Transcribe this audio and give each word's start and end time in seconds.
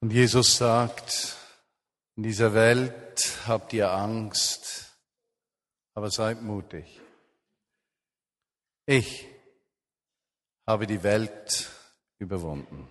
Und 0.00 0.12
Jesus 0.12 0.56
sagt, 0.56 1.36
in 2.16 2.22
dieser 2.22 2.54
Welt 2.54 3.38
habt 3.46 3.72
ihr 3.74 3.90
Angst, 3.90 4.94
aber 5.94 6.10
seid 6.10 6.40
mutig. 6.40 7.00
Ich 8.86 9.26
habe 10.66 10.86
die 10.86 11.02
Welt 11.02 11.68
überwunden. 12.18 12.88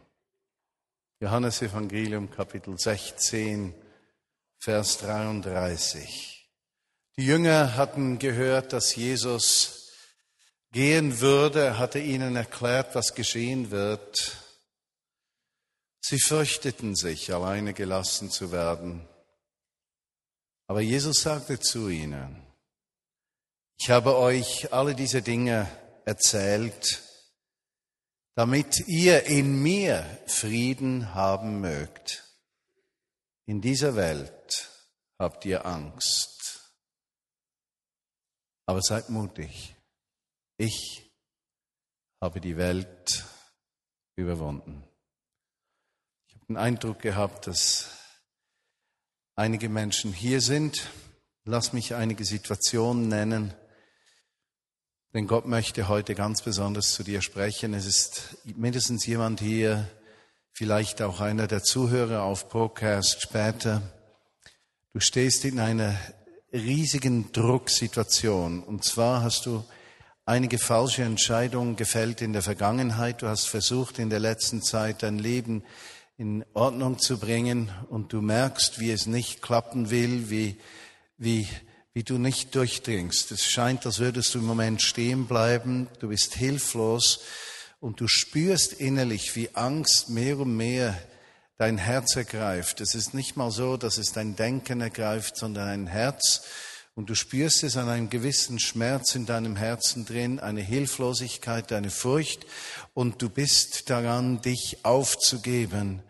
Johannes 1.19 1.61
Evangelium 1.63 2.29
Kapitel 2.29 2.77
16, 2.77 3.73
Vers 4.59 4.99
33. 4.99 6.47
Die 7.17 7.25
Jünger 7.25 7.75
hatten 7.75 8.19
gehört, 8.19 8.71
dass 8.71 8.95
Jesus 8.95 9.91
gehen 10.71 11.19
würde. 11.19 11.79
Hatte 11.79 11.99
ihnen 11.99 12.35
erklärt, 12.35 12.93
was 12.93 13.15
geschehen 13.15 13.71
wird. 13.71 14.37
Sie 16.01 16.19
fürchteten 16.19 16.95
sich, 16.95 17.33
alleine 17.33 17.73
gelassen 17.73 18.31
zu 18.31 18.51
werden. 18.51 19.07
Aber 20.67 20.81
Jesus 20.81 21.21
sagte 21.21 21.59
zu 21.59 21.89
ihnen, 21.89 22.45
ich 23.79 23.89
habe 23.89 24.17
euch 24.17 24.73
alle 24.73 24.95
diese 24.95 25.21
Dinge 25.21 25.69
erzählt, 26.05 27.03
damit 28.35 28.87
ihr 28.87 29.25
in 29.25 29.61
mir 29.61 30.03
Frieden 30.27 31.13
haben 31.13 31.61
mögt. 31.61 32.23
In 33.45 33.61
dieser 33.61 33.95
Welt 33.95 34.69
habt 35.17 35.45
ihr 35.45 35.65
Angst. 35.65 36.71
Aber 38.65 38.81
seid 38.81 39.09
mutig. 39.09 39.75
Ich 40.57 41.11
habe 42.21 42.41
die 42.41 42.57
Welt 42.57 43.25
überwunden. 44.15 44.88
Den 46.49 46.57
Eindruck 46.57 46.99
gehabt, 47.03 47.45
dass 47.45 47.89
einige 49.35 49.69
Menschen 49.69 50.11
hier 50.11 50.41
sind. 50.41 50.89
Lass 51.45 51.73
mich 51.73 51.93
einige 51.93 52.25
Situationen 52.25 53.07
nennen. 53.07 53.53
Denn 55.13 55.27
Gott 55.27 55.45
möchte 55.45 55.87
heute 55.87 56.15
ganz 56.15 56.41
besonders 56.41 56.87
zu 56.87 57.03
dir 57.03 57.21
sprechen. 57.21 57.75
Es 57.75 57.85
ist 57.85 58.37
mindestens 58.57 59.05
jemand 59.05 59.41
hier, 59.41 59.91
vielleicht 60.51 61.03
auch 61.03 61.19
einer 61.19 61.45
der 61.45 61.61
Zuhörer 61.61 62.23
auf 62.23 62.49
Podcast 62.49 63.21
später. 63.21 63.83
Du 64.91 64.99
stehst 65.01 65.45
in 65.45 65.59
einer 65.59 65.95
riesigen 66.51 67.31
Drucksituation. 67.31 68.63
Und 68.63 68.83
zwar 68.83 69.21
hast 69.21 69.45
du 69.45 69.63
einige 70.25 70.57
falsche 70.57 71.03
Entscheidungen 71.03 71.75
gefällt 71.75 72.23
in 72.23 72.33
der 72.33 72.41
Vergangenheit. 72.41 73.21
Du 73.21 73.27
hast 73.27 73.45
versucht, 73.45 73.99
in 73.99 74.09
der 74.09 74.19
letzten 74.19 74.63
Zeit 74.63 75.03
dein 75.03 75.19
Leben 75.19 75.63
in 76.19 76.43
Ordnung 76.53 76.99
zu 76.99 77.17
bringen 77.17 77.71
und 77.89 78.11
du 78.11 78.21
merkst, 78.21 78.81
wie 78.81 78.91
es 78.91 79.05
nicht 79.05 79.41
klappen 79.41 79.89
will, 79.89 80.29
wie, 80.29 80.57
wie, 81.17 81.47
wie 81.93 82.03
du 82.03 82.17
nicht 82.17 82.53
durchdringst. 82.55 83.31
Es 83.31 83.45
scheint, 83.45 83.85
als 83.85 83.99
würdest 83.99 84.35
du 84.35 84.39
im 84.39 84.45
Moment 84.45 84.81
stehen 84.81 85.27
bleiben, 85.27 85.87
du 85.99 86.09
bist 86.09 86.35
hilflos 86.35 87.21
und 87.79 88.01
du 88.01 88.09
spürst 88.09 88.73
innerlich, 88.73 89.33
wie 89.37 89.55
Angst 89.55 90.09
mehr 90.09 90.37
und 90.39 90.57
mehr 90.57 90.99
dein 91.57 91.77
Herz 91.77 92.17
ergreift. 92.17 92.81
Es 92.81 92.95
ist 92.95 93.13
nicht 93.13 93.37
mal 93.37 93.49
so, 93.49 93.77
dass 93.77 93.97
es 93.97 94.11
dein 94.11 94.35
Denken 94.35 94.81
ergreift, 94.81 95.37
sondern 95.37 95.69
ein 95.69 95.87
Herz. 95.87 96.41
Und 96.95 97.09
du 97.09 97.15
spürst 97.15 97.63
es 97.63 97.77
an 97.77 97.87
einem 97.87 98.09
gewissen 98.09 98.59
Schmerz 98.59 99.15
in 99.15 99.25
deinem 99.25 99.55
Herzen 99.55 100.05
drin, 100.05 100.41
eine 100.41 100.61
Hilflosigkeit, 100.61 101.71
eine 101.71 101.91
Furcht. 101.91 102.45
Und 102.93 103.21
du 103.21 103.29
bist 103.29 103.89
daran, 103.89 104.41
dich 104.41 104.79
aufzugeben 104.83 106.03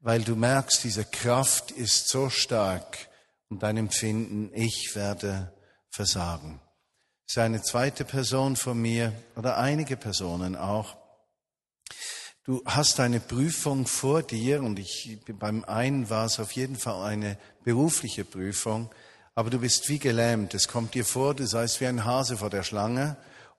weil 0.00 0.22
du 0.22 0.34
merkst, 0.34 0.82
diese 0.84 1.04
Kraft 1.04 1.70
ist 1.70 2.08
so 2.08 2.30
stark 2.30 3.08
und 3.48 3.62
dein 3.62 3.76
Empfinden, 3.76 4.50
ich 4.54 4.94
werde 4.94 5.52
versagen. 5.90 6.60
Das 7.26 7.36
ist 7.36 7.38
eine 7.38 7.62
zweite 7.62 8.04
Person 8.04 8.56
von 8.56 8.80
mir 8.80 9.12
oder 9.36 9.58
einige 9.58 9.96
Personen 9.96 10.56
auch. 10.56 10.96
Du 12.44 12.62
hast 12.64 12.98
eine 12.98 13.20
Prüfung 13.20 13.86
vor 13.86 14.22
dir 14.22 14.62
und 14.62 14.78
ich, 14.78 15.18
beim 15.38 15.64
einen 15.64 16.08
war 16.08 16.24
es 16.24 16.40
auf 16.40 16.52
jeden 16.52 16.76
Fall 16.76 17.04
eine 17.06 17.38
berufliche 17.62 18.24
Prüfung, 18.24 18.90
aber 19.34 19.50
du 19.50 19.60
bist 19.60 19.88
wie 19.88 19.98
gelähmt. 19.98 20.54
Es 20.54 20.66
kommt 20.66 20.94
dir 20.94 21.04
vor, 21.04 21.34
du 21.34 21.46
seist 21.46 21.80
wie 21.80 21.86
ein 21.86 22.04
Hase 22.04 22.38
vor 22.38 22.50
der 22.50 22.62
Schlange, 22.62 23.16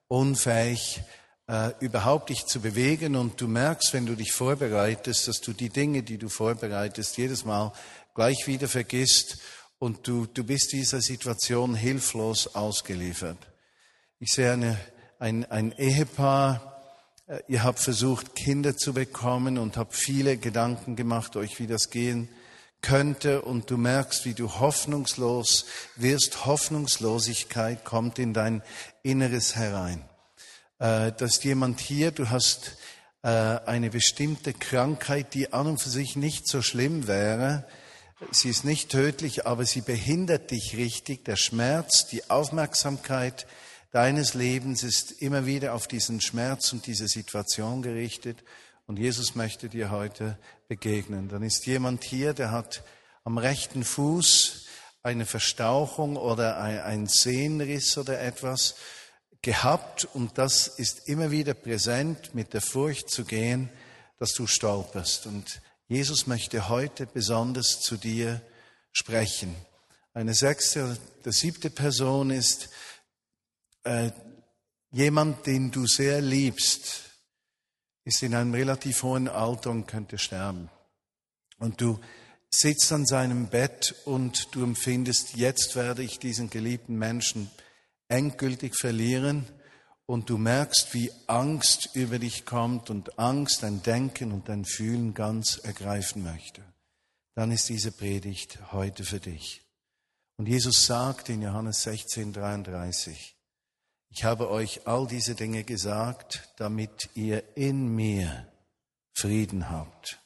unfähig, 0.08 1.02
äh, 1.48 1.72
überhaupt 1.80 2.30
dich 2.30 2.46
zu 2.46 2.60
bewegen 2.60 3.16
und 3.16 3.40
du 3.40 3.48
merkst, 3.48 3.92
wenn 3.92 4.06
du 4.06 4.14
dich 4.14 4.32
vorbereitest, 4.32 5.28
dass 5.28 5.40
du 5.40 5.52
die 5.52 5.70
Dinge, 5.70 6.02
die 6.02 6.18
du 6.18 6.28
vorbereitest, 6.28 7.16
jedes 7.16 7.44
Mal 7.44 7.72
gleich 8.14 8.46
wieder 8.46 8.68
vergisst 8.68 9.38
und 9.78 10.06
du, 10.06 10.26
du 10.26 10.44
bist 10.44 10.72
dieser 10.72 11.00
Situation 11.00 11.74
hilflos 11.74 12.54
ausgeliefert. 12.54 13.38
Ich 14.20 14.32
sehe 14.32 14.52
eine, 14.52 14.78
ein, 15.18 15.44
ein 15.50 15.72
Ehepaar, 15.72 16.80
äh, 17.26 17.40
ihr 17.48 17.64
habt 17.64 17.80
versucht, 17.80 18.36
Kinder 18.36 18.76
zu 18.76 18.92
bekommen 18.92 19.58
und 19.58 19.76
habt 19.76 19.94
viele 19.94 20.36
Gedanken 20.36 20.94
gemacht, 20.94 21.36
euch 21.36 21.58
wie 21.58 21.66
das 21.66 21.90
gehen 21.90 22.28
könnte 22.82 23.42
und 23.42 23.70
du 23.70 23.76
merkst, 23.76 24.24
wie 24.24 24.34
du 24.34 24.58
hoffnungslos 24.58 25.66
wirst. 25.96 26.46
Hoffnungslosigkeit 26.46 27.84
kommt 27.84 28.18
in 28.18 28.34
dein 28.34 28.62
Inneres 29.02 29.56
herein. 29.56 30.04
Äh, 30.82 31.12
dass 31.12 31.44
jemand 31.44 31.78
hier, 31.78 32.10
du 32.10 32.28
hast 32.30 32.76
äh, 33.22 33.28
eine 33.28 33.88
bestimmte 33.90 34.52
Krankheit, 34.52 35.32
die 35.32 35.52
an 35.52 35.68
und 35.68 35.80
für 35.80 35.88
sich 35.88 36.16
nicht 36.16 36.48
so 36.48 36.60
schlimm 36.60 37.06
wäre. 37.06 37.64
Sie 38.32 38.48
ist 38.48 38.64
nicht 38.64 38.90
tödlich, 38.90 39.46
aber 39.46 39.64
sie 39.64 39.82
behindert 39.82 40.50
dich 40.50 40.76
richtig. 40.76 41.24
Der 41.24 41.36
Schmerz, 41.36 42.08
die 42.08 42.28
Aufmerksamkeit 42.30 43.46
deines 43.92 44.34
Lebens 44.34 44.82
ist 44.82 45.12
immer 45.22 45.46
wieder 45.46 45.74
auf 45.74 45.86
diesen 45.86 46.20
Schmerz 46.20 46.72
und 46.72 46.84
diese 46.88 47.06
Situation 47.06 47.82
gerichtet. 47.82 48.42
Und 48.88 48.98
Jesus 48.98 49.36
möchte 49.36 49.68
dir 49.68 49.92
heute 49.92 50.36
begegnen. 50.66 51.28
Dann 51.28 51.44
ist 51.44 51.64
jemand 51.64 52.02
hier, 52.02 52.34
der 52.34 52.50
hat 52.50 52.82
am 53.22 53.38
rechten 53.38 53.84
Fuß 53.84 54.66
eine 55.04 55.26
Verstauchung 55.26 56.16
oder 56.16 56.58
ein 56.58 57.06
Sehnenriss 57.06 57.96
oder 57.98 58.20
etwas 58.20 58.74
gehabt 59.42 60.04
und 60.04 60.38
das 60.38 60.68
ist 60.68 61.08
immer 61.08 61.30
wieder 61.30 61.54
präsent, 61.54 62.34
mit 62.34 62.54
der 62.54 62.60
Furcht 62.60 63.10
zu 63.10 63.24
gehen, 63.24 63.68
dass 64.18 64.32
du 64.34 64.46
stolperst. 64.46 65.26
Und 65.26 65.60
Jesus 65.88 66.28
möchte 66.28 66.68
heute 66.68 67.06
besonders 67.06 67.80
zu 67.80 67.96
dir 67.96 68.40
sprechen. 68.92 69.54
Eine 70.14 70.34
sechste 70.34 70.96
oder 71.20 71.32
siebte 71.32 71.70
Person 71.70 72.30
ist 72.30 72.68
äh, 73.82 74.10
jemand, 74.92 75.46
den 75.46 75.70
du 75.70 75.86
sehr 75.86 76.20
liebst, 76.20 77.02
ist 78.04 78.22
in 78.22 78.34
einem 78.34 78.54
relativ 78.54 79.02
hohen 79.02 79.28
Alter 79.28 79.70
und 79.70 79.86
könnte 79.86 80.18
sterben. 80.18 80.70
Und 81.58 81.80
du 81.80 81.98
sitzt 82.50 82.92
an 82.92 83.06
seinem 83.06 83.48
Bett 83.48 83.94
und 84.04 84.54
du 84.54 84.62
empfindest, 84.62 85.34
jetzt 85.34 85.74
werde 85.74 86.02
ich 86.02 86.18
diesen 86.18 86.50
geliebten 86.50 86.96
Menschen 86.96 87.50
endgültig 88.12 88.76
verlieren 88.78 89.48
und 90.04 90.28
du 90.28 90.36
merkst, 90.36 90.92
wie 90.92 91.10
Angst 91.26 91.88
über 91.94 92.18
dich 92.18 92.44
kommt 92.44 92.90
und 92.90 93.18
Angst 93.18 93.62
dein 93.62 93.82
Denken 93.82 94.32
und 94.32 94.50
dein 94.50 94.66
Fühlen 94.66 95.14
ganz 95.14 95.56
ergreifen 95.56 96.22
möchte, 96.22 96.62
dann 97.34 97.50
ist 97.50 97.70
diese 97.70 97.90
Predigt 97.90 98.72
heute 98.72 99.04
für 99.04 99.18
dich. 99.18 99.62
Und 100.36 100.46
Jesus 100.46 100.84
sagt 100.84 101.30
in 101.30 101.40
Johannes 101.40 101.82
16, 101.84 102.34
33, 102.34 103.34
ich 104.10 104.24
habe 104.24 104.50
euch 104.50 104.86
all 104.86 105.06
diese 105.06 105.34
Dinge 105.34 105.64
gesagt, 105.64 106.52
damit 106.58 107.08
ihr 107.14 107.56
in 107.56 107.88
mir 107.94 108.46
Frieden 109.14 109.70
habt. 109.70 110.20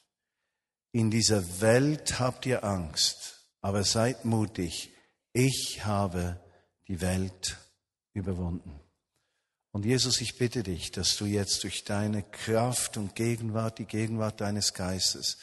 In 0.91 1.09
dieser 1.09 1.61
Welt 1.61 2.19
habt 2.19 2.45
ihr 2.45 2.65
Angst, 2.65 3.47
aber 3.61 3.85
seid 3.85 4.25
mutig. 4.25 4.91
Ich 5.31 5.85
habe 5.85 6.41
die 6.89 6.99
Welt 6.99 7.57
überwunden. 8.17 8.79
Und 9.71 9.85
Jesus, 9.85 10.21
ich 10.21 10.37
bitte 10.37 10.63
dich, 10.63 10.91
dass 10.91 11.17
du 11.17 11.25
jetzt 11.25 11.63
durch 11.63 11.83
deine 11.83 12.23
Kraft 12.23 12.97
und 12.97 13.15
Gegenwart, 13.15 13.79
die 13.79 13.85
Gegenwart 13.85 14.41
deines 14.41 14.73
Geistes, 14.73 15.37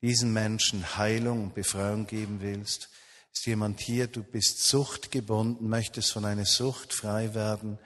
diesen 0.00 0.32
Menschen 0.32 0.96
Heilung 0.96 1.44
und 1.44 1.54
Befreiung 1.54 2.06
geben 2.06 2.40
willst. 2.40 2.90
Ist 3.32 3.46
jemand 3.46 3.80
hier, 3.80 4.06
du 4.06 4.22
bist 4.22 4.64
suchtgebunden, 4.64 5.68
möchtest 5.68 6.12
von 6.12 6.24
einer 6.24 6.44
Sucht 6.44 6.92
frei 6.92 7.34
werden 7.34 7.78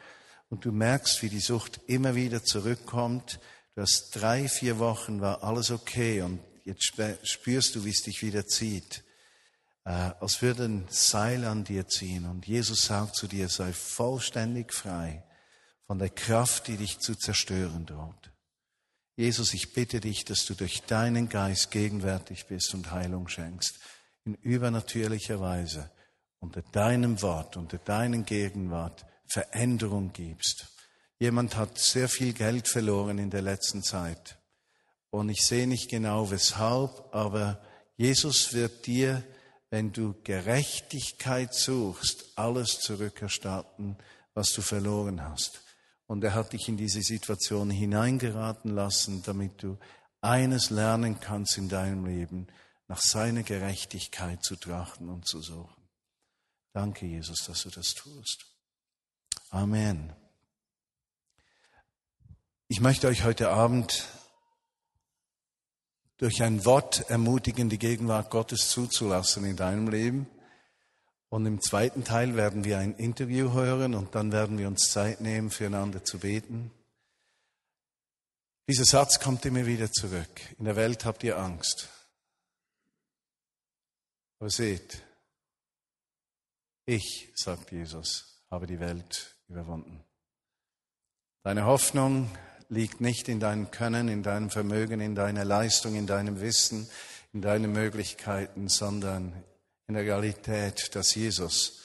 und 0.51 0.65
du 0.65 0.73
merkst, 0.73 1.23
wie 1.23 1.29
die 1.29 1.41
Sucht 1.41 1.81
immer 1.87 2.15
wieder 2.15 2.43
zurückkommt. 2.43 3.41
Du 3.75 3.83
hast 3.83 4.11
drei, 4.13 4.49
vier 4.49 4.79
Wochen, 4.79 5.21
war 5.21 5.43
alles 5.45 5.71
okay 5.71 6.23
und 6.23 6.41
jetzt 6.65 6.93
spürst 7.23 7.75
du, 7.75 7.85
wie 7.85 7.91
es 7.91 8.03
dich 8.03 8.23
wieder 8.23 8.47
zieht 8.47 9.06
äh, 9.87 10.11
als 10.21 10.43
würde 10.43 10.65
ein 10.65 10.85
Seil 10.91 11.45
an 11.45 11.63
dir 11.63 11.87
ziehen. 11.87 12.27
Und 12.27 12.47
Jesus 12.47 12.87
sagt 12.87 13.15
zu 13.15 13.29
dir, 13.29 13.49
sei 13.49 13.73
vollständig 13.73 14.75
frei 14.75 15.23
von 15.87 16.01
der 16.01 16.11
Kraft, 16.11 16.67
die 16.67 16.77
dich 16.77 16.99
zu 16.99 17.15
zerstören 17.15 17.87
droht. 17.87 18.33
Jesus, 19.15 19.55
ich 19.55 19.73
bitte 19.73 20.01
dich, 20.01 20.25
dass 20.25 20.45
du 20.45 20.55
durch 20.55 20.83
deinen 20.83 21.29
Geist 21.29 21.71
gegenwärtig 21.71 22.47
bist 22.47 22.75
und 22.75 22.91
Heilung 22.91 23.29
schenkst, 23.29 23.79
in 24.25 24.35
übernatürlicher 24.35 25.41
Weise, 25.41 25.89
unter 26.41 26.63
deinem 26.63 27.23
Wort, 27.23 27.57
unter 27.57 27.79
deinen 27.79 28.25
Gegenwart 28.25 29.07
Veränderung 29.29 30.13
gibst. 30.13 30.67
Jemand 31.19 31.57
hat 31.57 31.79
sehr 31.79 32.09
viel 32.09 32.33
Geld 32.33 32.69
verloren 32.69 33.19
in 33.19 33.31
der 33.31 33.43
letzten 33.43 33.85
Zeit. 33.85 34.37
Und 35.11 35.29
ich 35.29 35.47
sehe 35.47 35.69
nicht 35.69 35.89
genau 35.89 36.31
weshalb, 36.31 37.15
aber 37.15 37.63
Jesus 37.97 38.53
wird 38.53 38.87
dir, 38.87 39.23
wenn 39.71 39.93
du 39.93 40.15
Gerechtigkeit 40.23 41.55
suchst, 41.55 42.33
alles 42.37 42.81
zurückerstatten, 42.81 43.97
was 44.35 44.53
du 44.53 44.63
verloren 44.63 45.23
hast. 45.23 45.63
Und 46.07 46.23
er 46.23 46.35
hat 46.35 46.53
dich 46.53 46.69
in 46.69 46.77
diese 46.77 47.03
Situation 47.03 47.71
hineingeraten 47.71 48.75
lassen, 48.75 49.23
damit 49.25 49.63
du 49.63 49.77
eines 50.21 50.71
lernen 50.71 51.19
kannst 51.21 51.59
in 51.59 51.69
deinem 51.69 52.05
Leben, 52.05 52.47
nach 52.89 53.01
seiner 53.01 53.43
Gerechtigkeit 53.43 54.45
zu 54.45 54.57
trachten 54.57 55.09
und 55.09 55.27
zu 55.27 55.43
suchen. 55.43 55.89
Danke, 56.73 57.07
Jesus, 57.07 57.45
dass 57.47 57.63
du 57.63 57.71
das 57.71 57.95
tust. 57.95 58.47
Amen. 59.51 60.13
Ich 62.69 62.81
möchte 62.81 63.09
euch 63.09 63.25
heute 63.25 63.51
Abend 63.51 64.09
durch 66.19 66.43
ein 66.43 66.65
Wort 66.65 67.11
ermutigen, 67.11 67.69
die 67.69 67.79
Gegenwart 67.79 68.31
Gottes 68.31 68.69
zuzulassen 68.69 69.45
in 69.45 69.57
deinem 69.57 69.89
Leben. 69.89 70.27
Und 71.29 71.45
im 71.45 71.61
zweiten 71.61 72.05
Teil 72.05 72.37
werden 72.37 72.65
wir 72.65 72.79
ein 72.79 72.95
Interview 72.95 73.53
hören 73.53 73.95
und 73.95 74.15
dann 74.15 74.33
werden 74.33 74.59
wir 74.59 74.69
uns 74.69 74.91
Zeit 74.91 75.21
nehmen, 75.21 75.51
füreinander 75.51 76.05
zu 76.05 76.19
beten. 76.19 76.71
Dieser 78.69 78.85
Satz 78.85 79.21
kommt 79.21 79.45
immer 79.45 79.67
wieder 79.67 79.91
zurück. 79.93 80.41
In 80.59 80.65
der 80.65 80.77
Welt 80.77 81.05
habt 81.05 81.23
ihr 81.25 81.39
Angst. 81.39 81.89
Aber 84.39 84.51
seht, 84.51 85.03
ich, 86.85 87.33
sagt 87.35 87.73
Jesus, 87.73 88.43
habe 88.51 88.67
die 88.67 88.81
Welt 88.81 89.37
überwunden. 89.49 90.05
Deine 91.43 91.65
Hoffnung 91.65 92.31
liegt 92.69 93.01
nicht 93.01 93.29
in 93.29 93.41
deinem 93.41 93.71
Können, 93.71 94.09
in 94.09 94.23
deinem 94.23 94.51
Vermögen, 94.51 95.01
in 95.01 95.15
deiner 95.15 95.45
Leistung, 95.45 95.95
in 95.95 96.07
deinem 96.07 96.41
Wissen, 96.41 96.89
in 97.33 97.43
deinen 97.43 97.73
Möglichkeiten, 97.73 98.69
sondern 98.69 99.33
in 99.87 99.95
der 99.95 100.05
Realität, 100.05 100.95
dass 100.95 101.15
Jesus 101.15 101.81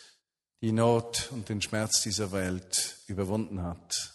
die 0.61 0.71
Not 0.71 1.29
und 1.31 1.49
den 1.49 1.61
Schmerz 1.61 2.01
dieser 2.01 2.31
Welt 2.31 2.97
überwunden 3.07 3.63
hat 3.63 4.13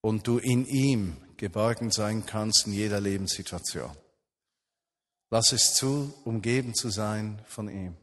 und 0.00 0.26
du 0.26 0.38
in 0.38 0.66
ihm 0.66 1.16
geborgen 1.36 1.90
sein 1.90 2.24
kannst 2.26 2.66
in 2.66 2.72
jeder 2.72 3.00
Lebenssituation. 3.00 3.96
Lass 5.30 5.52
es 5.52 5.74
zu, 5.74 6.14
umgeben 6.24 6.74
zu 6.74 6.90
sein 6.90 7.42
von 7.46 7.68
ihm. 7.68 7.96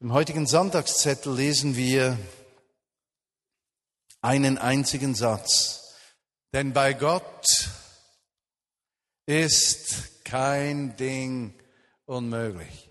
Im 0.00 0.12
heutigen 0.12 0.46
Sonntagszettel 0.46 1.34
lesen 1.34 1.76
wir 1.76 2.18
einen 4.24 4.56
einzigen 4.56 5.14
Satz. 5.14 5.94
Denn 6.54 6.72
bei 6.72 6.94
Gott 6.94 7.44
ist 9.26 10.24
kein 10.24 10.96
Ding 10.96 11.54
unmöglich. 12.06 12.90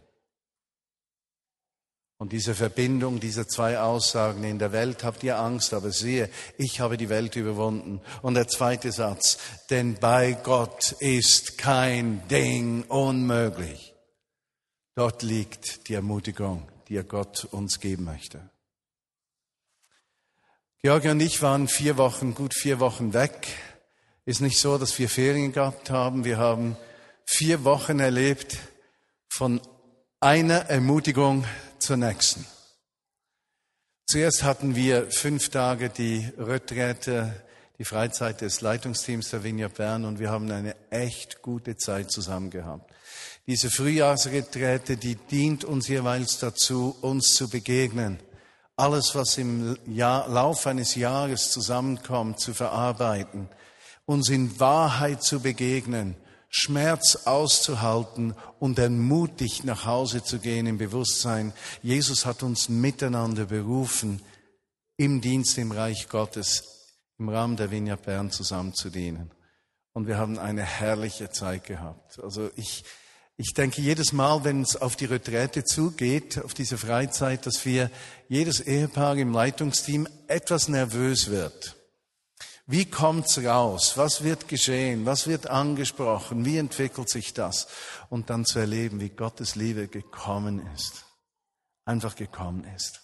Und 2.19 2.31
diese 2.31 2.53
Verbindung 2.55 3.19
dieser 3.19 3.47
zwei 3.47 3.79
Aussagen, 3.79 4.43
in 4.43 4.59
der 4.59 4.71
Welt 4.71 5.03
habt 5.03 5.23
ihr 5.23 5.39
Angst, 5.39 5.73
aber 5.73 5.91
siehe, 5.91 6.29
ich 6.57 6.79
habe 6.79 6.97
die 6.97 7.09
Welt 7.09 7.35
überwunden. 7.35 7.99
Und 8.21 8.35
der 8.35 8.47
zweite 8.47 8.91
Satz, 8.91 9.39
denn 9.71 9.95
bei 9.95 10.33
Gott 10.33 10.93
ist 10.99 11.57
kein 11.57 12.25
Ding 12.27 12.83
unmöglich. 12.83 13.93
Dort 14.95 15.23
liegt 15.23 15.89
die 15.89 15.95
Ermutigung, 15.95 16.71
die 16.87 17.01
Gott 17.03 17.45
uns 17.45 17.79
geben 17.79 18.05
möchte. 18.05 18.52
Georgi 20.85 21.07
und 21.11 21.21
ich 21.21 21.41
waren 21.41 21.69
vier 21.69 21.95
Wochen, 21.95 22.35
gut 22.35 22.53
vier 22.53 22.81
Wochen 22.81 23.13
weg. 23.13 23.47
Ist 24.25 24.41
nicht 24.41 24.59
so, 24.59 24.77
dass 24.77 24.99
wir 24.99 25.07
Ferien 25.07 25.53
gehabt 25.53 25.89
haben. 25.89 26.25
Wir 26.25 26.37
haben 26.37 26.75
vier 27.25 27.63
Wochen 27.63 28.01
erlebt 28.01 28.57
von 29.29 29.61
einer 30.19 30.69
Ermutigung 30.69 31.45
zur 31.79 31.95
nächsten. 31.95 32.45
Zuerst 34.07 34.43
hatten 34.43 34.75
wir 34.75 35.09
fünf 35.09 35.47
Tage 35.47 35.87
die 35.87 36.29
Retrette, 36.37 37.33
die 37.79 37.85
Freizeit 37.85 38.41
des 38.41 38.59
Leitungsteams 38.59 39.29
der 39.29 39.45
Vinja 39.45 39.69
Bern 39.69 40.03
und 40.03 40.19
wir 40.19 40.31
haben 40.31 40.51
eine 40.51 40.75
echt 40.89 41.41
gute 41.41 41.77
Zeit 41.77 42.11
zusammen 42.11 42.49
gehabt. 42.49 42.91
Diese 43.47 43.69
Frühjahrsretrette, 43.71 44.97
die 44.97 45.15
dient 45.15 45.63
uns 45.63 45.87
jeweils 45.87 46.39
dazu, 46.39 46.93
uns 46.99 47.35
zu 47.35 47.49
begegnen 47.49 48.19
alles, 48.75 49.15
was 49.15 49.37
im 49.37 49.77
Jahr, 49.85 50.27
Lauf 50.27 50.65
eines 50.67 50.95
Jahres 50.95 51.51
zusammenkommt, 51.51 52.39
zu 52.39 52.53
verarbeiten, 52.53 53.49
uns 54.05 54.29
in 54.29 54.59
Wahrheit 54.59 55.23
zu 55.23 55.39
begegnen, 55.39 56.15
Schmerz 56.49 57.25
auszuhalten 57.25 58.35
und 58.59 58.77
ermutigt 58.77 59.63
nach 59.63 59.85
Hause 59.85 60.23
zu 60.23 60.39
gehen 60.39 60.67
im 60.67 60.77
Bewusstsein, 60.77 61.53
Jesus 61.81 62.25
hat 62.25 62.43
uns 62.43 62.69
miteinander 62.69 63.45
berufen, 63.45 64.21
im 64.97 65.21
Dienst 65.21 65.57
im 65.57 65.71
Reich 65.71 66.09
Gottes, 66.09 66.63
im 67.17 67.29
Rahmen 67.29 67.57
der 67.57 67.71
Vinja 67.71 67.95
Bern 67.95 68.29
zusammen 68.29 68.73
zu 68.75 68.89
dienen. 68.89 69.31
Und 69.93 70.07
wir 70.07 70.17
haben 70.17 70.37
eine 70.37 70.63
herrliche 70.63 71.29
Zeit 71.31 71.65
gehabt. 71.65 72.19
Also 72.21 72.51
ich, 72.55 72.83
ich 73.35 73.53
denke 73.53 73.81
jedes 73.81 74.13
Mal, 74.13 74.43
wenn 74.43 74.61
es 74.61 74.75
auf 74.75 74.95
die 74.95 75.05
Retrette 75.05 75.63
zugeht, 75.63 76.43
auf 76.43 76.53
diese 76.53 76.77
Freizeit, 76.77 77.45
dass 77.45 77.65
wir 77.65 77.89
jedes 78.27 78.59
Ehepaar 78.59 79.17
im 79.17 79.33
Leitungsteam 79.33 80.07
etwas 80.27 80.67
nervös 80.67 81.29
wird. 81.29 81.75
Wie 82.65 82.85
kommt's 82.85 83.43
raus? 83.43 83.97
Was 83.97 84.23
wird 84.23 84.47
geschehen? 84.47 85.05
Was 85.05 85.27
wird 85.27 85.47
angesprochen? 85.47 86.45
Wie 86.45 86.57
entwickelt 86.57 87.09
sich 87.09 87.33
das? 87.33 87.67
Und 88.09 88.29
dann 88.29 88.45
zu 88.45 88.59
erleben, 88.59 89.01
wie 89.01 89.09
Gottes 89.09 89.55
Liebe 89.55 89.87
gekommen 89.87 90.65
ist. 90.73 91.05
Einfach 91.85 92.15
gekommen 92.15 92.63
ist. 92.75 93.01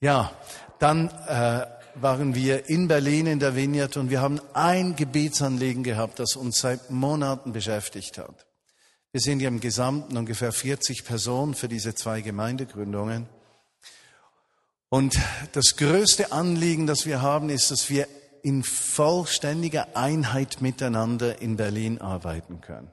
Ja, 0.00 0.32
dann 0.80 1.08
äh, 1.28 1.66
waren 1.94 2.34
wir 2.34 2.68
in 2.68 2.88
Berlin 2.88 3.26
in 3.26 3.38
der 3.38 3.54
Vineyard 3.54 3.96
und 3.96 4.10
wir 4.10 4.20
haben 4.20 4.40
ein 4.52 4.96
Gebetsanliegen 4.96 5.84
gehabt, 5.84 6.18
das 6.18 6.36
uns 6.36 6.58
seit 6.58 6.90
Monaten 6.90 7.52
beschäftigt 7.52 8.18
hat. 8.18 8.46
Wir 9.16 9.22
sind 9.22 9.40
ja 9.40 9.48
im 9.48 9.60
Gesamten 9.60 10.18
ungefähr 10.18 10.52
40 10.52 11.02
Personen 11.02 11.54
für 11.54 11.68
diese 11.68 11.94
zwei 11.94 12.20
Gemeindegründungen. 12.20 13.26
Und 14.90 15.18
das 15.52 15.76
größte 15.76 16.32
Anliegen, 16.32 16.86
das 16.86 17.06
wir 17.06 17.22
haben, 17.22 17.48
ist, 17.48 17.70
dass 17.70 17.88
wir 17.88 18.08
in 18.42 18.62
vollständiger 18.62 19.96
Einheit 19.96 20.60
miteinander 20.60 21.40
in 21.40 21.56
Berlin 21.56 21.98
arbeiten 21.98 22.60
können. 22.60 22.90